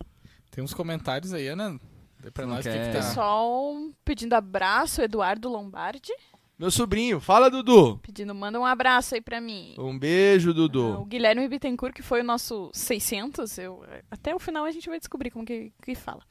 [0.52, 1.80] Tem uns comentários aí, Ana.
[2.20, 2.91] Dê pra Não nós o que, que tá.
[2.91, 6.12] Pessoal pedindo abraço, Eduardo Lombardi.
[6.58, 7.20] Meu sobrinho.
[7.20, 7.99] Fala, Dudu.
[8.04, 9.74] Pedindo, manda um abraço aí pra mim.
[9.78, 11.06] Um beijo, Ah, O Dudu.
[11.06, 15.32] Guilherme Bittencourt, que foi o nosso 600, eu, até o final a gente vai descobrir
[15.32, 16.22] como que, que fala.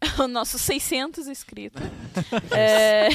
[0.18, 1.80] O nosso 600 inscrito.
[2.50, 3.08] É,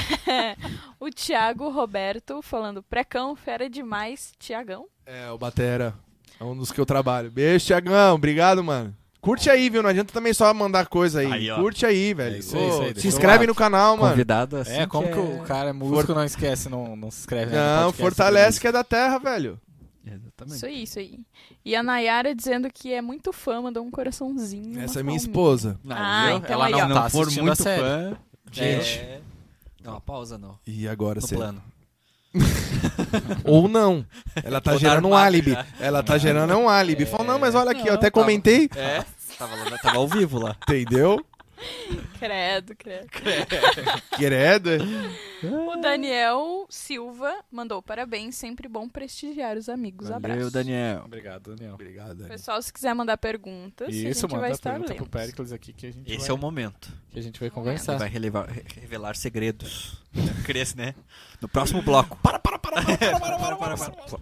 [0.99, 4.85] o Thiago Roberto falando, precão, fera demais, Tiagão.
[5.05, 5.95] É, o Batera.
[6.39, 7.29] É um dos que eu trabalho.
[7.31, 8.15] Beijo, Tiagão.
[8.15, 8.95] Obrigado, mano.
[9.21, 9.83] Curte aí, viu?
[9.83, 11.49] Não adianta também só mandar coisa aí.
[11.49, 11.55] Aí.
[11.55, 12.35] Curte aí, velho.
[12.35, 14.09] É isso Ô, isso aí, se inscreve no canal, mano.
[14.09, 14.73] Convidado assim.
[14.73, 15.21] É, como que, é...
[15.21, 18.67] o cara é músico não esquece, não, não se inscreve né, no Não, fortalece que
[18.67, 19.59] é da terra, velho.
[20.03, 20.55] Exatamente.
[20.55, 21.19] Isso aí, isso aí.
[21.63, 24.79] E a Nayara dizendo que é muito fã, mandou um coraçãozinho.
[24.79, 25.17] Essa é minha palminha.
[25.17, 25.79] esposa.
[25.83, 26.37] Não, Ah, viu?
[26.37, 26.87] então Ela aí, não ó.
[26.87, 28.17] não tá for muito fã,
[28.51, 28.97] Gente.
[28.99, 29.21] é...
[29.83, 30.57] Não, pausa não.
[30.65, 31.35] E agora, No você.
[31.35, 31.61] plano.
[33.43, 34.05] Ou não.
[34.43, 35.57] Ela tá Ou gerando um álibi.
[35.79, 37.05] Ela tá gerando um álibi.
[37.05, 38.69] Falou, não, mas olha aqui, eu Não, até tava- comentei.
[38.75, 39.03] É,
[39.37, 40.55] tava, lá- tava ao vivo lá.
[40.63, 41.23] Entendeu?
[42.19, 43.07] Credo, credo.
[44.17, 44.69] Queredo.
[45.43, 50.09] O Daniel Silva mandou parabéns, sempre bom prestigiar os amigos.
[50.09, 50.51] Valeu, Abraço.
[50.51, 51.03] Daniel.
[51.05, 51.73] Obrigado, Daniel.
[51.75, 52.15] Obrigado.
[52.15, 52.29] Dani.
[52.29, 54.97] Pessoal, se quiser mandar perguntas, a Isso, gente vai estar pergunta lendo.
[55.03, 56.91] pro Pericles aqui que a gente Esse vai, é o momento.
[57.09, 57.97] que a gente vai Ele conversar.
[57.97, 60.01] vai relevar- re- revelar segredos.
[60.45, 60.93] Cresce, né?
[61.41, 62.17] No próximo bloco.
[62.17, 64.19] Para, para, para, para, para, para, para, para, para.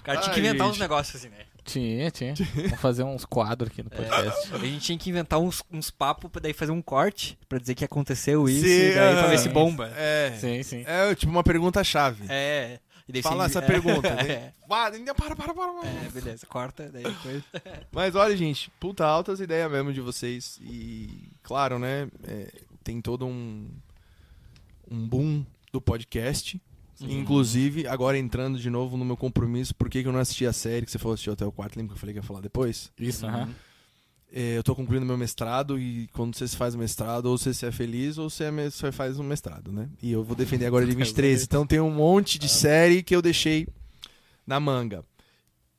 [0.00, 1.44] O cara tinha que inventar uns negócios assim, né?
[1.70, 2.34] Tinha, tinha.
[2.34, 4.54] Vamos fazer uns quadros aqui no podcast.
[4.54, 7.76] A gente tinha que inventar uns, uns papos pra daí fazer um corte pra dizer
[7.76, 9.88] que aconteceu isso Sim, e daí pra ver se bomba.
[9.96, 10.36] É.
[10.40, 10.84] Sim, sim.
[10.86, 12.24] É tipo uma pergunta-chave.
[12.28, 12.80] É.
[13.08, 14.08] E daí Fala essa é, pergunta.
[14.22, 15.88] É, para, para, para, para.
[15.88, 16.46] é, beleza.
[16.46, 17.42] Corta, daí depois.
[17.90, 20.58] Mas olha, gente, puta altas ideias mesmo de vocês.
[20.62, 22.08] E, claro, né?
[22.26, 22.48] é,
[22.84, 23.68] tem todo um,
[24.88, 26.60] um boom do podcast.
[27.08, 30.52] Inclusive, agora entrando de novo no meu compromisso, por que, que eu não assisti a
[30.52, 31.76] série que você falou assistiu até o quarto?
[31.76, 32.92] Lembra que eu falei que ia falar depois?
[32.98, 33.48] Isso, aham.
[34.32, 37.72] É, eu tô concluindo meu mestrado e quando você faz o mestrado, ou você é
[37.72, 39.88] feliz ou você, é me- você faz um mestrado, né?
[40.00, 41.42] E eu vou defender agora de 23.
[41.42, 43.66] Então tem um monte de série que eu deixei
[44.46, 45.04] na manga.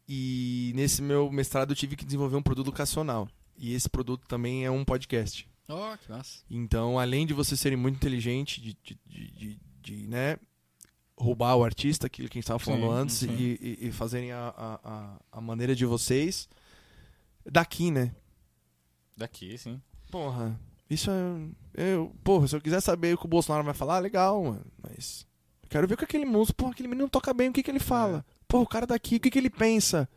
[0.07, 3.29] E nesse meu mestrado eu tive que desenvolver um produto educacional.
[3.57, 5.47] E esse produto também é um podcast.
[5.69, 6.39] Oh, que massa.
[6.49, 10.37] Então, além de você serem muito inteligente, de, de, de, de- de, né,
[11.21, 13.31] roubar o artista, aquilo que a gente estava falando Sim, antes, sim.
[13.31, 16.49] E, e- fazerem a, a, a, maneira de vocês,
[17.45, 18.13] daqui, né?
[19.15, 19.81] Daqui, sim.
[20.09, 20.59] Porra,
[20.89, 21.93] isso é.
[21.93, 24.65] Eu, porra, se eu quiser saber o que o Bolsonaro vai falar, legal, mano.
[24.81, 25.25] Mas.
[25.63, 26.57] eu Quero ver o que aquele músico.
[26.57, 28.25] Porra, aquele menino toca bem, o que, que ele fala?
[28.47, 30.09] Porra, o cara daqui, o que, que ele pensa?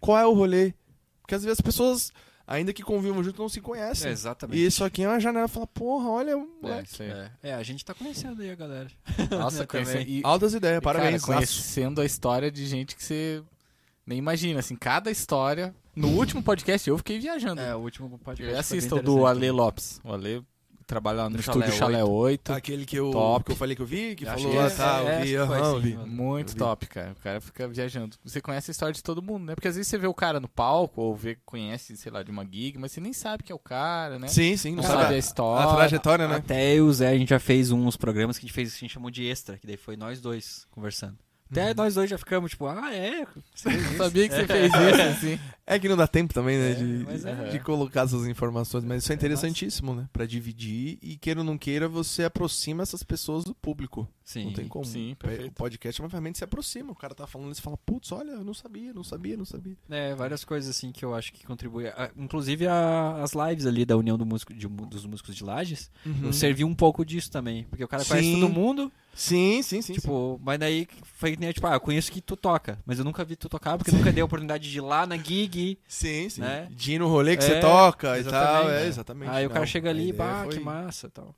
[0.00, 0.72] Qual é o rolê?
[1.20, 2.12] Porque às vezes as pessoas,
[2.46, 4.10] ainda que convivam junto, não se conhecem.
[4.10, 4.58] exatamente.
[4.58, 6.36] E isso aqui é uma janela pra falar, porra, olha.
[6.36, 6.88] o É, moleque.
[6.92, 7.10] isso aí.
[7.10, 8.88] É, é, a gente tá conhecendo aí a galera.
[9.30, 9.92] Nossa, Eu conhece...
[9.92, 10.06] também.
[10.08, 11.24] e, Altas ideias, e, parabéns.
[11.24, 13.42] Cara, conhecendo a história de gente que você
[14.06, 15.74] nem imagina, assim, cada história.
[15.96, 17.60] No último podcast eu fiquei viajando.
[17.60, 18.52] É, o último podcast.
[18.52, 19.26] eu assisto o do.
[19.26, 20.00] Ale Lopes.
[20.02, 20.44] O Ale
[20.86, 22.52] trabalha lá no Do estúdio Chalé Chalé 8.
[22.52, 23.44] Aquele que eu, Top.
[23.44, 25.36] que eu falei que eu vi, que Acho falou, que ah, tá, é, eu vi,
[25.36, 25.96] aham, assim, eu vi.
[26.10, 26.58] Muito Eu vi.
[26.58, 27.12] top, cara.
[27.12, 28.16] O cara fica viajando.
[28.24, 29.54] Você conhece a história de todo mundo, né?
[29.54, 32.30] Porque às vezes você vê o cara no palco, ou vê, conhece, sei lá, de
[32.30, 34.28] uma gig, mas você nem sabe que é o cara, né?
[34.28, 35.70] Sim, sim, Não não sabe sabe a a, história.
[35.70, 36.36] a trajetória, né?
[36.36, 38.78] Até e o Zé, a gente já fez uns programas que a gente fez, a
[38.78, 41.16] gente chamou de extra, que daí foi nós dois conversando.
[41.62, 41.74] Até Uhum.
[41.76, 43.22] nós dois já ficamos, tipo, ah, é?
[43.22, 45.38] Eu sabia que você fez isso, assim.
[45.66, 47.48] É que não dá tempo também, né, É, de, é.
[47.52, 50.06] de colocar essas informações, mas isso é É interessantíssimo, né?
[50.12, 54.06] Pra dividir e queira ou não queira, você aproxima essas pessoas do público.
[54.22, 54.44] Sim.
[54.46, 54.84] não tem como.
[54.84, 55.52] sim, O perfeito.
[55.52, 56.92] podcast é uma ferramenta que se aproxima.
[56.92, 59.44] O cara tá falando e você fala, putz, olha, eu não sabia, não sabia, não
[59.46, 59.74] sabia.
[59.88, 61.90] É, várias coisas assim que eu acho que contribuem.
[62.14, 66.30] Inclusive a- as lives ali da União do Músico, de- dos Músicos de Lages Uhum.
[66.30, 67.64] serviu um pouco disso também.
[67.70, 68.38] Porque o cara conhece Sim.
[68.40, 69.92] todo mundo, Sim, sim, sim.
[69.94, 73.04] tipo, mas daí foi que nem, tipo, ah, eu conheço que tu toca, mas eu
[73.04, 75.78] nunca vi tu tocar, porque nunca dei a oportunidade de ir lá na gig.
[75.86, 76.40] Sim, sim.
[76.40, 76.66] né?
[76.70, 78.32] De ir no rolê que É, você toca e tal.
[78.68, 78.82] exatamente.
[78.82, 79.30] É, exatamente.
[79.30, 81.34] Aí o cara Não, chega ali, bah, foi- que massa tal.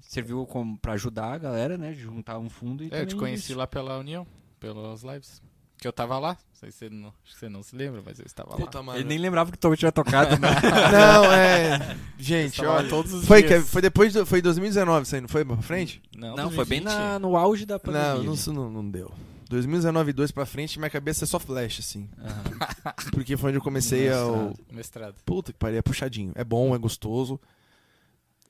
[0.00, 1.92] Serviu como pra ajudar a galera, né?
[1.92, 3.58] de Juntar um fundo e É, eu te também conheci isso.
[3.58, 4.26] lá pela União,
[4.60, 5.42] pelas lives.
[5.80, 6.30] Que eu tava lá.
[6.32, 8.56] Não sei se você não, acho que você não se lembra, mas eu estava lá.
[8.56, 8.98] Puta, mano.
[8.98, 10.48] Ele nem lembrava que tu tinha tocado, né?
[10.90, 11.96] Não, é.
[12.18, 12.88] Gente, olha.
[12.88, 13.62] todos os Foi, dias.
[13.64, 16.02] que, foi depois do, foi 2019 isso aí, não foi pra frente?
[16.16, 16.84] Não, Não, foi bem 2020.
[17.12, 18.24] na, no auge da pandemia.
[18.24, 19.12] Não, isso não, não deu.
[19.48, 22.10] 2019 e 2 pra frente, minha cabeça é só flash, assim.
[22.18, 22.94] Aham.
[23.14, 24.16] Porque foi onde eu comecei a.
[24.16, 25.14] Mestrado, mestrado.
[25.24, 26.32] Puta que pariu, é puxadinho.
[26.34, 27.40] É bom, é gostoso.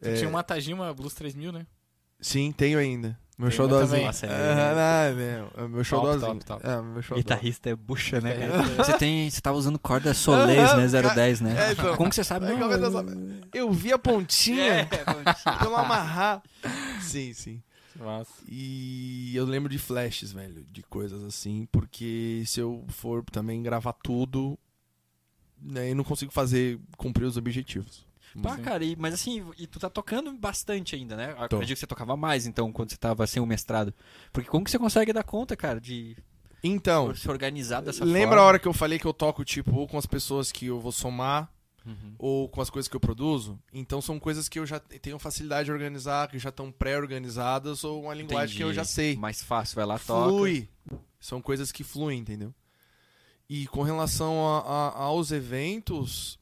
[0.00, 1.66] Você É, tinha uma Tajima Blues 3000, né?
[2.20, 3.18] Sim, tenho ainda.
[3.38, 3.50] Meu
[3.86, 4.04] também.
[4.04, 5.84] Nossa, é- Ah, meu, é meu
[6.44, 6.66] top.
[6.66, 7.02] É, meu.
[7.16, 8.46] Guitarrista é bucha, né, cara?
[8.58, 8.84] Guitarrista.
[8.84, 9.30] Você tem.
[9.30, 11.00] Você tava usando corda Solês, né?
[11.14, 11.68] 010, né?
[11.68, 11.96] É, então.
[11.96, 12.46] Como que você sabe?
[12.46, 12.84] É, Não, é que
[13.54, 14.84] eu eu- vi a pontinha É,
[15.62, 16.42] pelo amarrar.
[17.00, 17.62] Sim, sim.
[17.94, 18.30] Nossa.
[18.48, 23.92] E eu lembro de flashes, velho, de coisas assim, porque se eu for também gravar
[23.92, 24.58] tudo,
[25.60, 28.06] né, eu não consigo fazer, cumprir os objetivos.
[28.42, 28.62] Pá, Sim.
[28.62, 31.32] cara, e- mas assim, e tu tá tocando bastante ainda, né?
[31.32, 31.56] Eu Tô.
[31.56, 33.92] acredito que você tocava mais, então, quando você tava sem o mestrado.
[34.32, 36.16] Porque como que você consegue dar conta, cara, de
[36.62, 38.42] Então, se organizar dessa lembra forma?
[38.42, 40.78] a hora que eu falei que eu toco, tipo, ou com as pessoas que eu
[40.80, 41.50] vou somar,
[41.86, 42.14] Uhum.
[42.18, 43.58] ou com as coisas que eu produzo?
[43.72, 48.02] Então são coisas que eu já tenho facilidade de organizar, que já estão pré-organizadas, ou
[48.04, 48.92] uma linguagem que eu já Entendi.
[48.94, 49.16] sei.
[49.16, 50.28] Mais fácil, vai lá, toca.
[50.28, 50.68] Flui.
[51.20, 52.52] São coisas que fluem, entendeu?
[53.48, 56.38] E com relação a- a- aos eventos,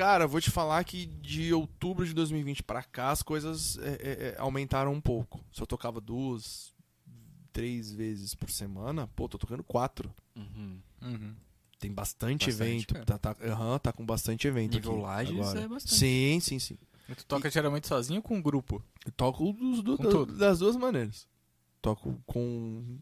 [0.00, 3.88] cara, eu vou te falar que de outubro de 2020 pra cá as coisas é,
[3.90, 5.44] é, é, aumentaram um pouco.
[5.52, 6.72] Se eu tocava duas,
[7.52, 10.10] três vezes por semana, pô, tô tocando quatro.
[10.34, 10.80] Uhum.
[11.02, 11.34] Uhum.
[11.78, 12.94] Tem bastante, Bastante, evento.
[12.94, 13.04] cara.
[13.06, 15.60] Tá, tá, aham, tá com bastante evento Nível aqui Lages agora.
[15.60, 15.94] é bastante.
[15.94, 16.78] Sim, sim, sim.
[17.08, 18.82] E tu toca geralmente sozinho ou com um grupo?
[19.04, 21.26] Eu toco dos- do- das duas maneiras.
[21.82, 22.98] Toco com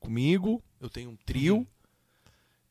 [0.00, 1.66] comigo, eu tenho um trio.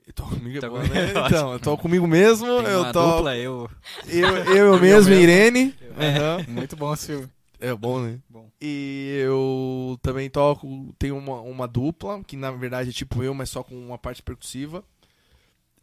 [0.07, 1.05] Eu toco comigo, é Tá bom, com- né?
[1.11, 1.25] Ótimo.
[1.27, 3.69] Então, eu toco comigo mesmo, eu toco dupla, eu...
[4.07, 5.13] eu, eu, eu mesmo, mesmo.
[5.13, 5.75] Irene.
[5.97, 6.07] É.
[6.17, 6.45] Aham.
[6.47, 7.27] Muito bom esse filme.
[7.59, 8.19] É bom, né?
[8.29, 8.49] Bom.
[8.61, 13.49] E eu também toco, tenho uma, uma dupla, que na verdade é tipo eu, mas
[13.49, 14.83] só com uma parte percussiva.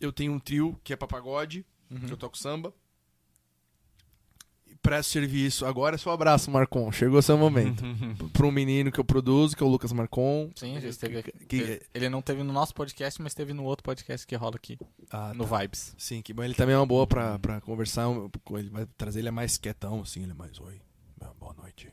[0.00, 2.00] Eu tenho um trio, que é pra pagode, Uhum.
[2.00, 2.72] que eu toco samba.
[4.84, 5.64] Presto serviço.
[5.66, 6.92] Agora é seu abraço, Marcon.
[6.92, 7.82] Chegou seu momento.
[8.34, 10.50] Pra um menino que eu produzo, que é o Lucas Marcon.
[10.54, 11.32] Sim, já esteve aqui.
[11.48, 14.56] Que- Ele, ele não teve no nosso podcast, mas esteve no outro podcast que rola
[14.56, 14.78] aqui,
[15.10, 15.58] Ah, no tá.
[15.58, 15.94] Vibes.
[15.96, 16.44] Sim, que bom.
[16.44, 18.04] Ele também é uma boa pra, pra conversar.
[18.44, 20.22] com Ele vai trazer ele é mais quietão, assim.
[20.22, 20.80] Ele é mais, oi,
[21.38, 21.88] boa noite.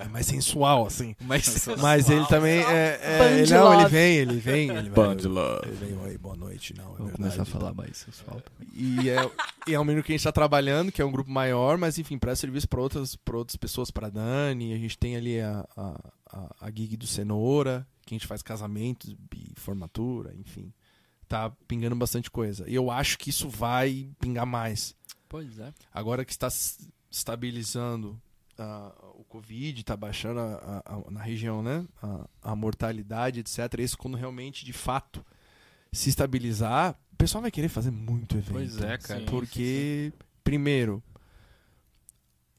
[0.00, 1.14] é mais sensual, assim.
[1.20, 1.66] Mas...
[1.78, 3.00] Mas ele também é.
[3.02, 4.70] é ele, não, ele vem, ele vem.
[4.70, 5.68] Ele vai, love.
[5.68, 6.74] ele vem, oi, boa noite.
[6.76, 7.16] Não, é Vou verdade.
[7.16, 8.68] começar a falar mais sensual também.
[8.74, 9.30] E é,
[9.66, 11.98] e é um menino que a gente tá trabalhando, que é um grupo maior, mas
[11.98, 14.72] enfim, presta serviço pra outras, pra outras pessoas, pra Dani.
[14.72, 16.00] A gente tem ali a, a,
[16.30, 20.72] a, a gig do Cenoura, que a gente faz casamentos e formatura, enfim.
[21.28, 22.64] Tá pingando bastante coisa.
[22.68, 24.94] E eu acho que isso vai pingar mais.
[25.28, 25.74] Pois é.
[25.92, 26.48] Agora que está
[27.10, 28.20] estabilizando
[28.58, 31.86] ah, o Covid, está baixando a- a- a- na região, né?
[32.02, 33.58] A, a mortalidade, etc.
[33.78, 35.24] Isso quando realmente, de fato,
[35.92, 38.52] se estabilizar, o pessoal vai querer fazer muito evento.
[38.54, 39.20] Pois é, cara.
[39.20, 39.26] Sim.
[39.26, 41.00] Porque, primeiro,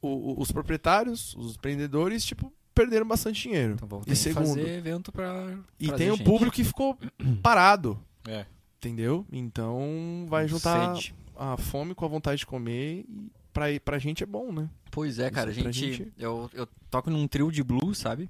[0.02, 3.74] o- o- os proprietários, os empreendedores, tipo, perderam bastante dinheiro.
[3.74, 6.26] Então vamos E segundo- fazer evento pra E tem um gente.
[6.26, 6.98] público que ficou
[7.44, 8.46] parado, É.
[8.78, 9.26] entendeu?
[9.32, 11.14] Então vai juntar Sede.
[11.36, 14.70] a fome com a vontade de comer e pra, pra gente é bom, né?
[14.92, 18.30] Pois é, cara, a Isso gente, gente- Eu, eu toco num trio de blues, sabe?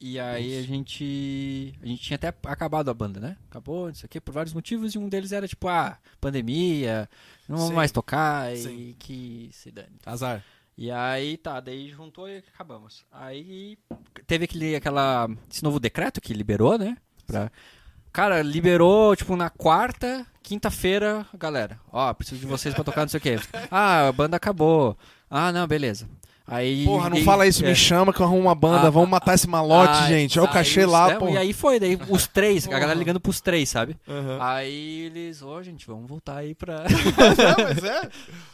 [0.00, 1.72] E aí a gente.
[1.82, 3.36] A gente tinha até acabado a banda, né?
[3.48, 7.08] Acabou, não sei o quê, por vários motivos, e um deles era tipo, ah, pandemia,
[7.48, 7.76] não vamos Sim.
[7.76, 8.90] mais tocar Sim.
[8.90, 9.96] e que se dane.
[10.04, 10.44] Azar.
[10.76, 13.06] E aí tá, daí juntou e acabamos.
[13.10, 13.78] Aí
[14.26, 16.96] teve aquele, aquela, esse novo decreto que liberou, né?
[17.26, 17.50] Pra,
[18.14, 23.18] cara, liberou, tipo, na quarta, quinta-feira, galera, ó, preciso de vocês pra tocar não sei
[23.18, 23.38] o quê.
[23.70, 24.96] Ah, a banda acabou.
[25.28, 26.08] Ah, não, beleza.
[26.46, 27.68] Aí, Porra, não e- fala isso, é.
[27.68, 30.38] me chama que eu arrumo uma banda, Ah, vamos matar esse malote, Ah, gente.
[30.38, 31.28] Olha o aí cachê lá, é, pô.
[31.30, 33.96] E aí foi, daí os três, a galera ligando pros três, sabe?
[34.06, 34.38] Aham.
[34.40, 36.82] Aí eles, ô gente, vamos voltar aí pra.
[36.84, 36.84] Não,
[37.64, 38.10] mas é.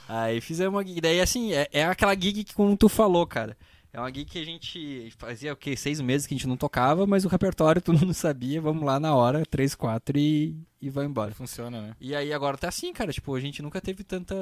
[0.09, 1.01] Aí fizemos uma gig.
[1.01, 3.57] Daí, assim, é, é aquela gig que, como tu falou, cara.
[3.93, 5.77] É uma gig que a gente fazia, o quê?
[5.77, 8.61] Seis meses que a gente não tocava, mas o repertório todo mundo sabia.
[8.61, 11.35] Vamos lá na hora, três, quatro e, e vai embora.
[11.35, 11.97] Funciona, né?
[12.01, 13.13] E aí agora tá assim, cara.
[13.13, 14.35] Tipo, a gente nunca teve tanta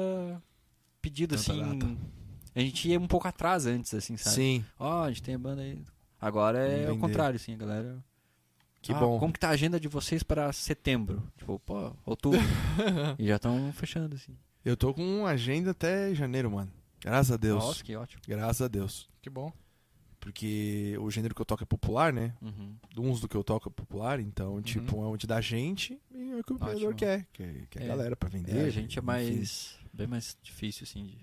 [1.01, 1.79] pedido, Tanta assim.
[1.79, 1.97] data.
[2.55, 4.35] A gente ia um pouco atrás antes, assim, sabe?
[4.35, 5.81] Sim, Ó, a gente tem a banda aí.
[6.21, 8.03] Agora é o contrário, assim, a galera.
[8.81, 9.17] que "Ah, bom.
[9.17, 11.23] Como que tá a agenda de vocês para setembro?
[11.37, 12.39] Tipo, pô, outubro.
[13.17, 14.35] e já estão fechando, assim.
[14.63, 16.71] Eu tô com agenda até janeiro, mano.
[17.01, 17.63] Graças a Deus.
[17.63, 18.21] Nossa, que ótimo.
[18.27, 19.08] Graças a Deus.
[19.21, 19.51] Que bom.
[20.19, 22.33] Porque o gênero que eu toco é popular, né?
[22.41, 22.75] Uhum.
[22.97, 26.35] Uns do que eu toco é popular, então, tipo, é onde dá gente e é
[26.35, 26.95] o que o empreendedor Ótimo.
[26.99, 27.25] quer.
[27.31, 27.87] Quer, quer É.
[27.87, 28.55] galera pra vender.
[28.57, 29.05] É, a gente é enfim.
[29.05, 29.77] mais.
[29.93, 31.03] bem mais difícil, assim.
[31.05, 31.17] De...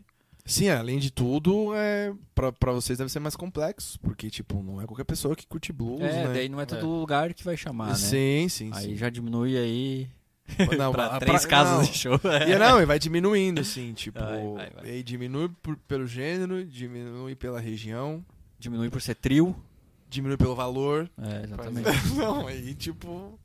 [0.47, 4.81] Sim, além de tudo, é, pra, pra vocês deve ser mais complexo, porque, tipo, não
[4.81, 6.33] é qualquer pessoa que curte blues, é, né?
[6.33, 6.83] daí não é todo É.
[6.85, 7.95] lugar que vai chamar, né?
[7.97, 8.97] Sim, sim, Aí sim.
[8.97, 10.09] já diminui aí
[10.79, 11.83] Não, pra três pra- casas não.
[11.85, 12.21] de show.
[12.49, 14.19] E não, e vai diminuindo, assim, tipo.
[14.21, 14.91] Vai, vai, vai.
[14.97, 18.25] E diminui por- pelo gênero, diminui pela região,
[18.59, 19.55] Diminui por ser trio.
[20.09, 21.11] diminui pelo valor.
[21.19, 21.89] É, exatamente.
[22.17, 23.39] não, aí, tipo.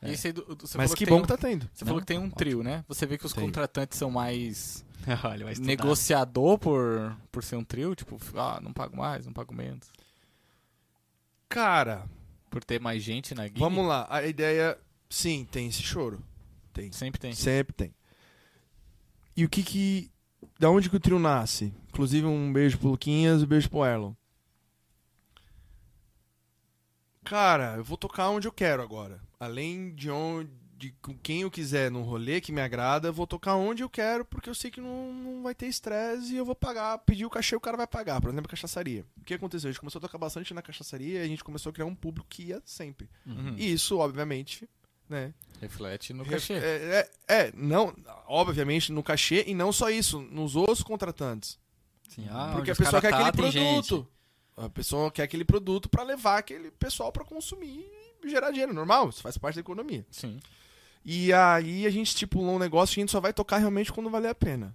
[0.00, 0.08] É.
[0.08, 1.68] Aí Mas falou que bom um- que tá tendo.
[1.72, 2.84] Você falou Não, que tem um trio, né?
[2.88, 4.84] Você vê que os contratantes são mais
[5.24, 9.90] Olha, negociador por, por ser um trio, tipo, ah, não pago mais, não pago menos.
[11.48, 12.04] Cara,
[12.50, 13.58] Por ter mais gente na gig.
[13.58, 14.06] vamos lá.
[14.10, 14.78] A ideia.
[15.10, 16.20] Sim, tem esse choro.
[16.74, 16.92] Tem.
[16.92, 17.32] Sempre tem.
[17.32, 17.94] Sempre tem.
[19.34, 20.10] E o que que.
[20.58, 21.72] Da onde que o trio nasce?
[21.88, 24.12] Inclusive, um beijo pro Luquinhas e um beijo pro Erlon.
[27.24, 29.18] Cara, eu vou tocar onde eu quero agora.
[29.40, 33.26] Além de onde de com quem eu quiser no rolê que me agrada, eu vou
[33.26, 36.44] tocar onde eu quero, porque eu sei que não, não vai ter estresse e eu
[36.44, 38.20] vou pagar, pedir o cachê, o cara vai pagar.
[38.20, 39.04] Por exemplo, a cachaçaria.
[39.16, 39.68] O que aconteceu?
[39.68, 41.94] A gente começou a tocar bastante na cachaçaria e a gente começou a criar um
[41.94, 43.08] público que ia sempre.
[43.24, 43.54] Uhum.
[43.56, 44.68] E isso, obviamente,
[45.08, 45.32] né?
[45.60, 46.54] Reflete no É, cachê.
[46.54, 47.94] é, é, não,
[48.26, 51.58] obviamente no cachê e não só isso, nos outros contratantes.
[52.08, 54.08] Sim, ah, porque a pessoa quer tá, aquele produto.
[54.56, 57.84] A pessoa quer aquele produto pra levar aquele pessoal pra consumir
[58.22, 60.06] e gerar dinheiro, normal, isso faz parte da economia.
[60.10, 60.38] Sim.
[61.04, 64.08] E aí a gente estipulou um negócio que a gente só vai tocar realmente quando
[64.10, 64.74] valer a pena.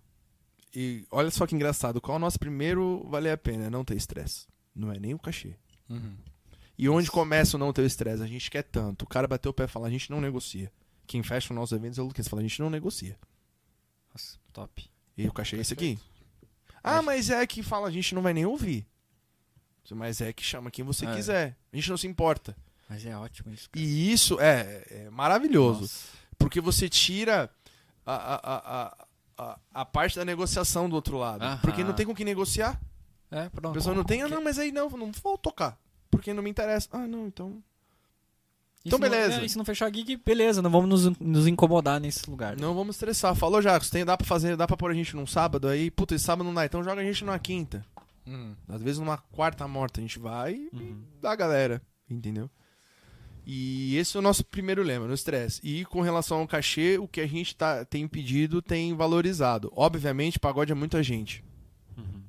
[0.76, 3.66] E olha só que engraçado, qual é o nosso primeiro valer a pena?
[3.66, 4.46] É não ter estresse.
[4.76, 5.56] Não é nem o cachê.
[5.90, 6.16] Uhum.
[6.82, 8.24] E onde começa o não ter estresse?
[8.24, 9.04] A gente quer tanto.
[9.04, 10.72] O cara bateu o pé e fala, a gente não negocia.
[11.06, 12.30] Quem fecha os nossos eventos é o Luquinhas.
[12.30, 13.18] Fala, a gente não negocia.
[14.14, 14.90] Nossa, top.
[15.18, 16.00] E o cachê é esse aqui.
[16.82, 18.88] Ah, mas é que fala, a gente não vai nem ouvir.
[19.92, 21.14] Mas é que chama quem você É.
[21.16, 21.58] quiser.
[21.74, 22.56] A gente não se importa.
[22.88, 23.70] Mas é ótimo isso.
[23.70, 23.84] cara.
[23.86, 25.82] E isso é, é maravilhoso.
[25.82, 26.06] Nossa.
[26.38, 27.50] Porque você tira
[28.06, 28.58] a, a, a,
[28.88, 29.08] a,
[29.38, 31.44] a, a parte da negociação do outro lado.
[31.44, 31.58] Aham.
[31.58, 32.80] Porque não tem com quem negociar.
[33.32, 33.74] É, A pronto.
[33.74, 35.78] pessoa não tem, ah, não, mas aí não, não vou tocar.
[36.10, 36.88] Porque não me interessa.
[36.92, 37.62] Ah, não, então.
[38.84, 39.42] E Então, se não- beleza.
[39.42, 42.56] é, e se não fechar a gig, beleza, não vamos nos, nos incomodar nesse lugar.
[42.56, 42.62] né?
[42.62, 43.36] Não vamos estressar.
[43.36, 45.92] Falou, Jacos, tem, dá pra fazer, dá pra pôr a gente num sábado aí.
[45.92, 47.86] Puta, esse sábado não dá, então joga a gente numa quinta.
[48.26, 48.56] Uhum.
[48.68, 51.02] Às vezes numa quarta morta a gente vai e Uhum.
[51.22, 52.50] dá a galera, entendeu?
[53.46, 55.60] E esse é o nosso primeiro lema, no estresse.
[55.64, 59.72] E com relação ao cachê, o que a gente tá, tem pedido tem valorizado.
[59.76, 61.44] Obviamente, pagode é muita gente.
[61.98, 62.22] Uhum.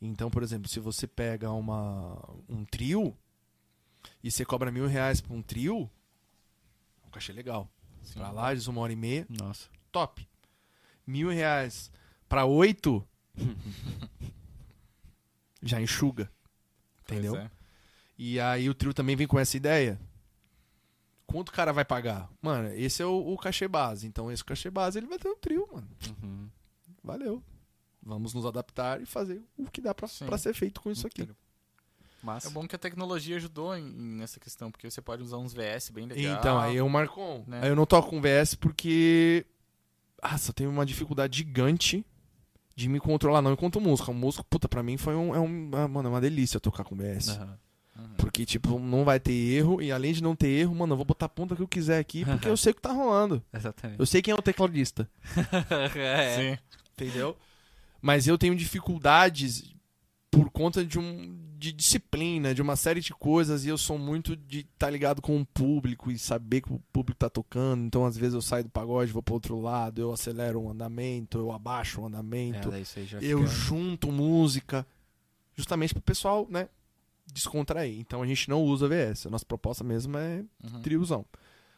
[0.00, 2.18] Então, por exemplo, se você pega uma,
[2.48, 3.14] um trio
[4.22, 5.90] e você cobra mil reais pra um trio,
[7.02, 7.68] é um cachê legal.
[8.02, 8.18] Sim.
[8.18, 9.68] Pra lá, eles uma hora e meia, Nossa.
[9.90, 10.28] top.
[11.06, 11.90] Mil reais
[12.28, 13.06] pra oito,
[15.62, 16.30] já enxuga.
[17.02, 17.36] Entendeu?
[17.36, 17.50] é.
[18.18, 20.00] E aí o trio também vem com essa ideia.
[21.26, 22.30] Quanto o cara vai pagar?
[22.40, 24.06] Mano, esse é o, o cachê base.
[24.06, 25.88] Então esse cachê base ele vai ter um trio, mano.
[26.22, 26.48] Uhum.
[27.02, 27.42] Valeu.
[28.02, 30.26] Vamos nos adaptar e fazer o que dá pra, Sim.
[30.26, 31.28] pra ser feito com isso aqui.
[32.22, 32.48] Massa.
[32.48, 35.90] É bom que a tecnologia ajudou em- nessa questão, porque você pode usar uns VS
[35.90, 36.38] bem legal.
[36.38, 37.44] Então, aí eu Marcon.
[37.46, 37.60] Né?
[37.62, 39.44] Aí eu não toco com VS porque.
[40.22, 42.06] Nossa, eu tenho uma dificuldade gigante
[42.76, 44.10] de me controlar, não enquanto música.
[44.10, 45.34] O músico, puta, pra mim foi um.
[45.34, 47.30] É um ah, mano, é uma delícia tocar com VS.
[47.30, 47.58] Aham.
[47.94, 48.14] Uhum.
[48.16, 49.82] Porque, tipo, não vai ter erro.
[49.82, 51.98] E além de não ter erro, mano, eu vou botar a ponta que eu quiser
[51.98, 53.42] aqui, porque eu sei o que tá rolando.
[53.52, 54.00] Exatamente.
[54.00, 55.08] Eu sei quem é o tecladista.
[55.96, 56.36] é.
[56.56, 56.58] Sim.
[56.92, 57.36] Entendeu?
[58.00, 59.74] Mas eu tenho dificuldades
[60.30, 64.34] por conta de um de disciplina, de uma série de coisas, e eu sou muito
[64.36, 67.84] de estar ligado com o público e saber que o público tá tocando.
[67.84, 71.38] Então, às vezes, eu saio do pagode, vou pro outro lado, eu acelero o andamento,
[71.38, 72.70] eu abaixo o É, andamento,
[73.06, 74.84] já eu fica- junto música,
[75.54, 76.68] justamente pro pessoal, né,
[77.32, 77.98] descontrair.
[78.00, 79.26] Então a gente não usa VS.
[79.26, 80.82] A nossa proposta mesmo é Uhum.
[80.82, 81.24] triozão.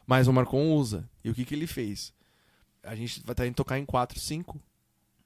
[0.07, 1.09] Mas o Marcon usa.
[1.22, 2.12] E o que, que ele fez?
[2.82, 4.61] A gente vai estar indo tocar em 4, 5.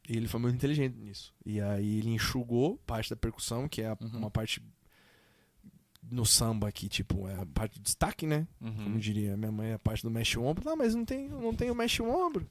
[0.08, 1.34] E ele foi muito inteligente nisso.
[1.44, 4.10] E aí ele enxugou parte da percussão, que é Uhum.
[4.14, 4.62] uma parte
[6.10, 8.46] no samba que, tipo, é a parte de destaque, né?
[8.60, 8.72] Uhum.
[8.84, 10.64] Como diria minha mãe, é a parte do mexe o ombro.
[10.64, 12.48] Não, mas não tem, não tem o mexe o ombro.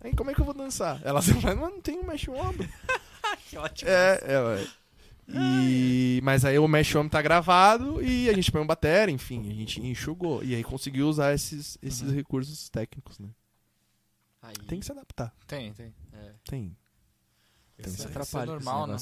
[0.00, 1.00] Aí como é que eu vou dançar?
[1.04, 2.68] Ela sempre fala, mas não tem o mexe o ombro.
[3.48, 3.90] Que ótimo.
[3.90, 4.66] É, é, ué.
[5.28, 9.50] E, mas aí o Mesh Home tá gravado e a gente põe um bateria, enfim,
[9.50, 10.42] a gente enxugou.
[10.42, 12.14] E aí conseguiu usar esses, esses Uhum.
[12.14, 13.28] recursos técnicos, né?
[14.48, 15.34] Aí, Tem que se adaptar.
[15.46, 15.94] Tem, tem.
[16.12, 16.32] é.
[16.48, 16.76] Tem.
[17.76, 17.94] Tem Isso que é, ser.
[17.94, 18.96] isso é atrapalha esse normal, né?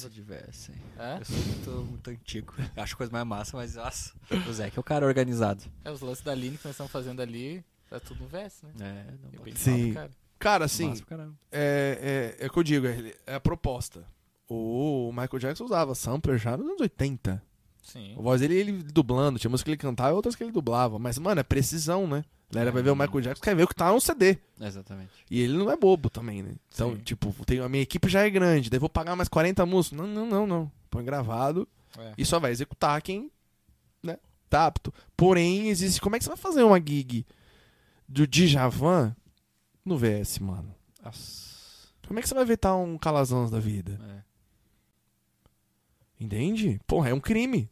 [0.69, 0.81] hein?
[0.99, 1.19] É?
[1.19, 2.53] Eu sou muito, muito antigo.
[2.75, 4.13] Acho a coisa mais massa, mas nossa,
[4.47, 5.63] o Zé que é o cara organizado.
[5.85, 8.71] É, os lances da Line que nós estamos fazendo ali, tá tudo no VS, né?
[8.79, 9.93] É, não É bem Sim.
[9.93, 10.11] cara.
[10.37, 10.93] Cara, assim,
[11.51, 14.05] é, é, é o que eu digo, é, é a proposta.
[14.47, 17.41] O Michael Jackson usava sampler já nos anos 80.
[17.81, 18.15] Sim.
[18.17, 20.99] A voz dele, ele dublando, tinha música que ele cantava e outras que ele dublava.
[20.99, 22.23] Mas, mano, é precisão, né?
[22.49, 24.37] A galera vai ver o Michael Jackson, quer ver o que tá no CD.
[24.59, 25.11] Exatamente.
[25.29, 26.53] E ele não é bobo também, né?
[26.73, 27.01] Então, Sim.
[27.03, 29.97] tipo, tem, a minha equipe já é grande, daí vou pagar mais 40 músicos.
[29.97, 30.71] Não, não, não, não.
[30.89, 31.67] Põe gravado
[31.97, 32.13] É.
[32.17, 33.29] e só vai executar quem,
[34.01, 34.17] né,
[34.49, 34.93] tá apto.
[35.17, 35.99] Porém, existe.
[35.99, 37.25] Como é que você vai fazer uma gig
[38.07, 39.13] do Djavan
[39.83, 40.73] no VS, mano?
[42.07, 43.99] Como é que você vai vetar um Calazans da vida?
[46.19, 46.23] É.
[46.23, 46.79] Entende?
[46.87, 47.69] Porra, é um crime.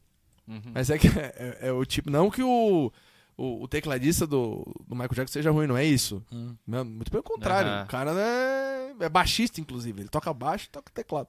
[0.48, 0.62] Uhum.
[0.74, 1.12] Mas é que é,
[1.62, 2.10] é- é o tipo.
[2.12, 2.92] Não que o,
[3.38, 6.24] o, o tecladista do, do Michael Jackson seja ruim, não é isso.
[6.32, 6.56] Hum.
[6.66, 7.70] Não, muito pelo contrário.
[7.70, 7.84] Aham.
[7.84, 10.02] O cara é, é baixista, inclusive.
[10.02, 11.28] Ele toca baixo e toca teclado.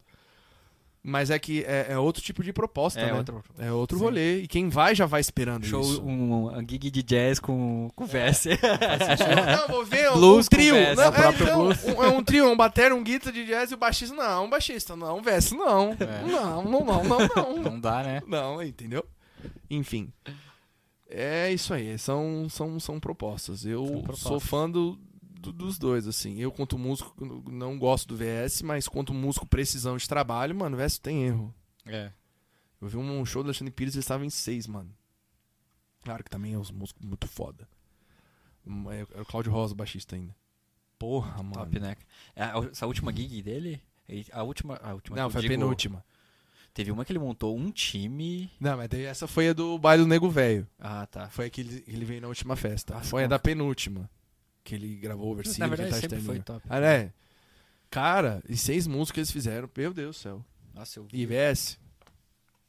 [1.09, 3.13] Mas é que é, é outro tipo de proposta, É né?
[3.15, 3.45] outro.
[3.59, 4.05] É outro Sim.
[4.05, 4.39] rolê.
[4.41, 6.03] E quem vai já vai esperando Show, isso.
[6.03, 8.47] um, um gig de jazz com, com VS.
[9.47, 10.75] Não, vou ver um, Blues um trio.
[10.97, 11.85] Não, é próprio então, blues.
[11.85, 14.17] Um, é um trio, um bater, um guitarra de jazz e o baixista.
[14.17, 14.97] Não, um baixista.
[14.97, 15.93] Não, um VS, não.
[15.93, 16.23] É.
[16.29, 17.63] Não, não, não, não, não.
[17.63, 18.21] Não dá, né?
[18.27, 19.05] Não, entendeu?
[19.71, 20.13] Enfim.
[21.09, 23.65] É isso aí, são, são, são propostas.
[23.65, 24.29] Eu São propostas.
[24.29, 24.99] sou fã do,
[25.41, 26.37] do- dos dois, assim.
[26.39, 27.15] Eu, quanto músico,
[27.51, 31.55] não gosto do VS, mas quanto músico precisão de trabalho, mano, o VS tem erro.
[31.87, 32.11] É.
[32.81, 34.91] Eu vi um show do Alexandre Pires ele estava em seis, mano.
[36.03, 37.69] Claro que também é os músicos muito foda.
[38.67, 40.35] Hum, é- Era o Claudio Rosa, baixista ainda.
[40.99, 41.53] Porra, mano.
[41.55, 41.95] Top, né?
[42.35, 43.81] É, Essa última gig dele,
[44.33, 46.05] a última, a última Não, foi a digo, penúltima.
[46.77, 48.51] Teve uma que ele montou um time.
[48.61, 50.69] Não, mas daí essa foi a do baile do Nego Velho.
[50.79, 51.27] Ah, tá.
[51.31, 52.93] Foi a que ele, ele veio na última festa.
[52.93, 54.11] Nossa, foi a da penúltima.
[54.63, 55.61] Que ele gravou o versículo.
[55.61, 56.61] Na verdade, tá sempre foi top.
[56.69, 57.15] Ah, né?
[57.91, 60.45] Cara, e seis músicas que eles fizeram, meu Deus do céu.
[60.75, 61.23] Nossa, eu vi.
[61.23, 61.79] IBS,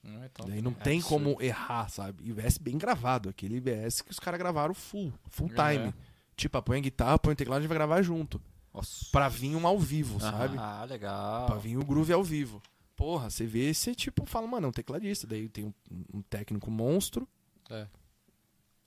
[0.02, 0.50] Não é top.
[0.50, 1.26] daí não É tem absurdo.
[1.26, 2.24] como errar, sabe?
[2.30, 5.74] IBS bem gravado, aquele IBS que os caras gravaram full, full É.
[5.78, 5.94] time.
[6.38, 8.42] Tipo, põe a guitarra, põe o teclado e a gente vai gravar junto.
[8.74, 9.06] Nossa.
[9.12, 10.56] Pra vir um ao vivo, sabe?
[10.58, 11.48] Ah, legal.
[11.48, 12.62] Pra vir o groove ao vivo.
[12.98, 15.26] Porra, você vê, você tipo fala, mano, é um tecladista.
[15.26, 15.74] Daí tem um,
[16.16, 17.26] um técnico monstro.
[17.70, 17.88] É.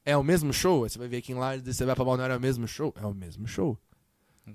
[0.05, 0.85] É o mesmo show?
[0.85, 2.93] Aí você vai ver aqui em lá, você vai pra Balneário, é o mesmo show?
[3.01, 3.79] É o mesmo show.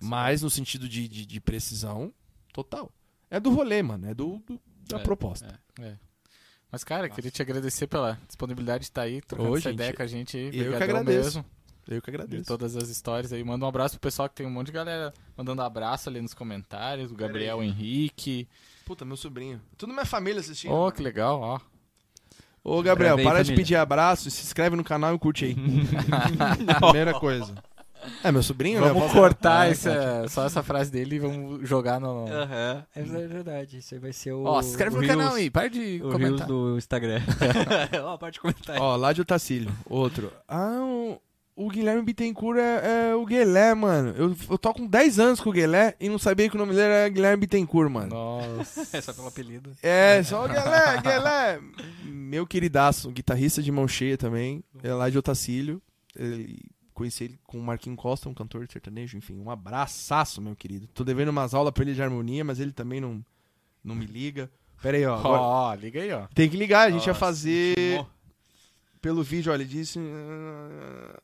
[0.01, 2.14] Mas no sentido de, de, de precisão,
[2.51, 2.91] total.
[3.30, 4.08] É do rolê, mano.
[4.08, 5.60] É do, do- da É, proposta.
[5.80, 5.95] É.
[6.72, 9.93] Mas, cara, queria te agradecer pela disponibilidade de estar aí, trocando Ô, essa gente, ideia
[9.93, 10.45] com a gente aí.
[10.58, 11.24] eu que agradeço.
[11.38, 11.45] mesmo.
[11.88, 12.45] Eu que De agradeço.
[12.45, 13.41] todas as histórias aí.
[13.43, 16.34] Manda um abraço pro pessoal que tem um monte de galera mandando abraço ali nos
[16.34, 17.12] comentários.
[17.12, 18.49] O Gabriel Henrique.
[18.86, 19.59] Puta, meu sobrinho.
[19.77, 20.71] Tudo minha família assistindo.
[20.73, 21.59] Oh, que legal, ó.
[22.63, 25.55] Ô, Gabriel, para de pedir abraço, se inscreve no canal e curte aí.
[26.81, 27.53] Primeira coisa.
[28.23, 28.88] É, meu sobrinho, né?
[28.89, 32.27] Vamos posso- cortar essa, só essa frase dele e vamos jogar no.
[32.27, 32.86] Aham.
[32.95, 33.77] É verdade.
[33.79, 34.43] Isso aí vai ser o.
[34.43, 36.47] Ó, se inscreve o no Reels- canal aí, para de O Reels comentar.
[36.47, 37.21] do Instagram.
[38.05, 38.81] Ó, parte de comentário.
[38.81, 39.71] Ó, lá de Otacílio.
[39.89, 40.31] Outro.
[40.47, 41.19] Ah, o,
[41.56, 44.10] o Guilherme Bittencourt é, é o Guelé, mano.
[44.18, 46.74] Eu, eu tô com 10 anos com o Guelé e não sabia que o nome
[46.74, 48.10] dele era Guilherme Bittencourt, mano.
[48.14, 48.86] Nossa.
[48.97, 49.72] É só pelo apelido.
[49.82, 51.60] É, só o Guelé, Guelé.
[52.03, 54.64] Meu queridaço, guitarrista de mão cheia também.
[54.84, 55.82] É lá de Otacílio.
[56.16, 56.60] Ele,
[56.93, 59.38] conheci ele com o Marquinhos Costa, um cantor sertanejo, enfim.
[59.39, 60.88] Um abraçaço, meu querido.
[60.93, 63.24] Tô devendo umas aulas pra ele de harmonia, mas ele também não,
[63.84, 64.49] não me liga.
[64.82, 65.16] Pera aí, ó.
[65.18, 66.28] agora- Ó, liga aí, ó.
[66.34, 68.06] Tem que ligar, a gente ia Nossa, fazer
[69.01, 69.99] pelo vídeo, olha, ele disse.
[69.99, 71.20] ah,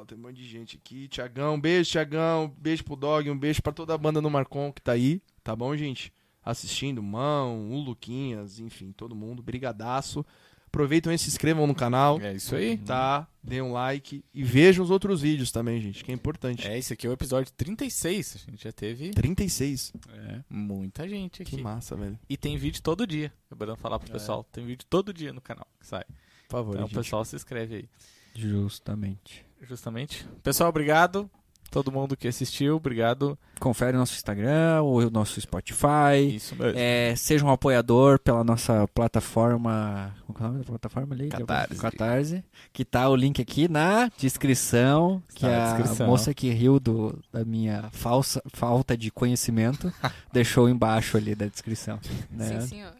[0.00, 1.08] Ó, tem um monte de gente aqui.
[1.08, 2.52] Tiagão, beijo, Tiagão.
[2.58, 5.22] Beijo pro Dog, um beijo pra toda a banda do Marcon que tá aí.
[5.42, 6.12] Tá bom, gente?
[6.44, 9.42] Assistindo, Mão, o Luquinhas, enfim, todo mundo.
[9.42, 10.24] Brigadaço.
[10.66, 12.76] Aproveitam e se inscrevam no canal, É isso aí.
[12.76, 13.26] tá?
[13.42, 16.66] Dê um like e vejam os outros vídeos também, gente, que é importante.
[16.68, 18.44] É, esse aqui é o episódio 36.
[18.46, 19.92] A gente já teve 36.
[20.12, 21.56] é, muita gente aqui.
[21.56, 22.18] Que massa, velho.
[22.28, 23.32] E tem vídeo todo dia.
[23.50, 24.12] Lembrando falar pro É.
[24.12, 26.04] pessoal, tem vídeo todo dia no canal que sai.
[26.46, 26.96] Por favor, Então o gente.
[26.98, 27.88] pessoal se inscreve aí.
[28.34, 29.45] Justamente.
[29.60, 30.26] Justamente.
[30.42, 31.30] Pessoal, obrigado.
[31.76, 33.38] Todo mundo que assistiu, obrigado.
[33.60, 36.34] Confere o nosso Instagram, o nosso Spotify.
[36.34, 36.78] Isso mesmo.
[36.78, 40.14] É, seja um apoiador pela nossa plataforma.
[40.26, 41.28] Como que é o nome da plataforma ali?
[41.28, 41.74] Catarse.
[41.76, 42.44] Catarse.
[42.72, 45.22] Que tá o link aqui na descrição.
[45.34, 46.06] Que Tá na a descrição.
[46.06, 49.92] moça que riu do, da minha falsa, falta de conhecimento
[50.32, 51.98] deixou embaixo ali da descrição.
[52.30, 52.60] Né?
[52.62, 52.92] Sim, senhor.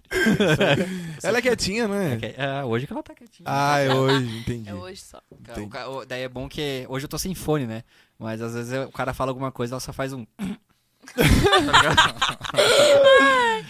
[1.22, 2.18] Ela é quietinha, né?
[2.36, 3.46] É, hoje que ela tá quietinha.
[3.48, 4.68] Ah, é hoje, entendi.
[4.68, 5.20] É hoje só.
[5.44, 7.82] Cara, o ca- o- daí é bom que hoje eu tô sem fone, né?
[8.18, 10.26] Mas às vezes o cara fala alguma coisa, ela só faz um.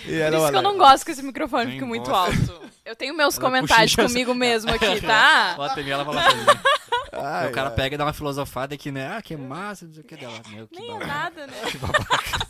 [0.08, 2.62] E Por isso que eu não gosto que esse microfone fique muito alto.
[2.84, 5.54] Eu tenho meus Ela comentários comigo mesmo aqui, tá?
[5.56, 6.22] Bota em mim, ela fala.
[7.12, 7.74] Ai, Aí o cara ai.
[7.74, 9.16] pega e dá uma filosofada que, né?
[9.16, 10.34] Ah, que massa, não sei o que dela.
[10.50, 11.06] Meu, que Nem é babaca.
[11.06, 11.54] nada, né?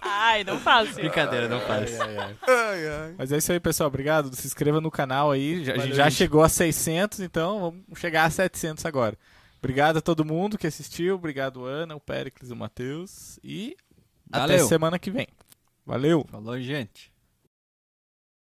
[0.00, 1.00] Ai, não faço isso.
[1.00, 2.00] Brincadeira, não faz.
[2.00, 3.14] Ai, ai.
[3.18, 3.88] Mas é isso aí, pessoal.
[3.88, 4.34] Obrigado.
[4.34, 5.64] Se inscreva no canal aí.
[5.64, 6.16] Já- a gente já gente.
[6.16, 9.16] chegou a 600, então vamos chegar a 700 agora.
[9.58, 11.16] Obrigado a todo mundo que assistiu.
[11.16, 13.38] Obrigado, Ana, o Péricles, o Matheus.
[13.42, 13.76] E
[14.30, 14.68] até Valeu.
[14.68, 15.26] semana que vem.
[15.84, 16.24] Valeu!
[16.30, 17.12] Falou, gente.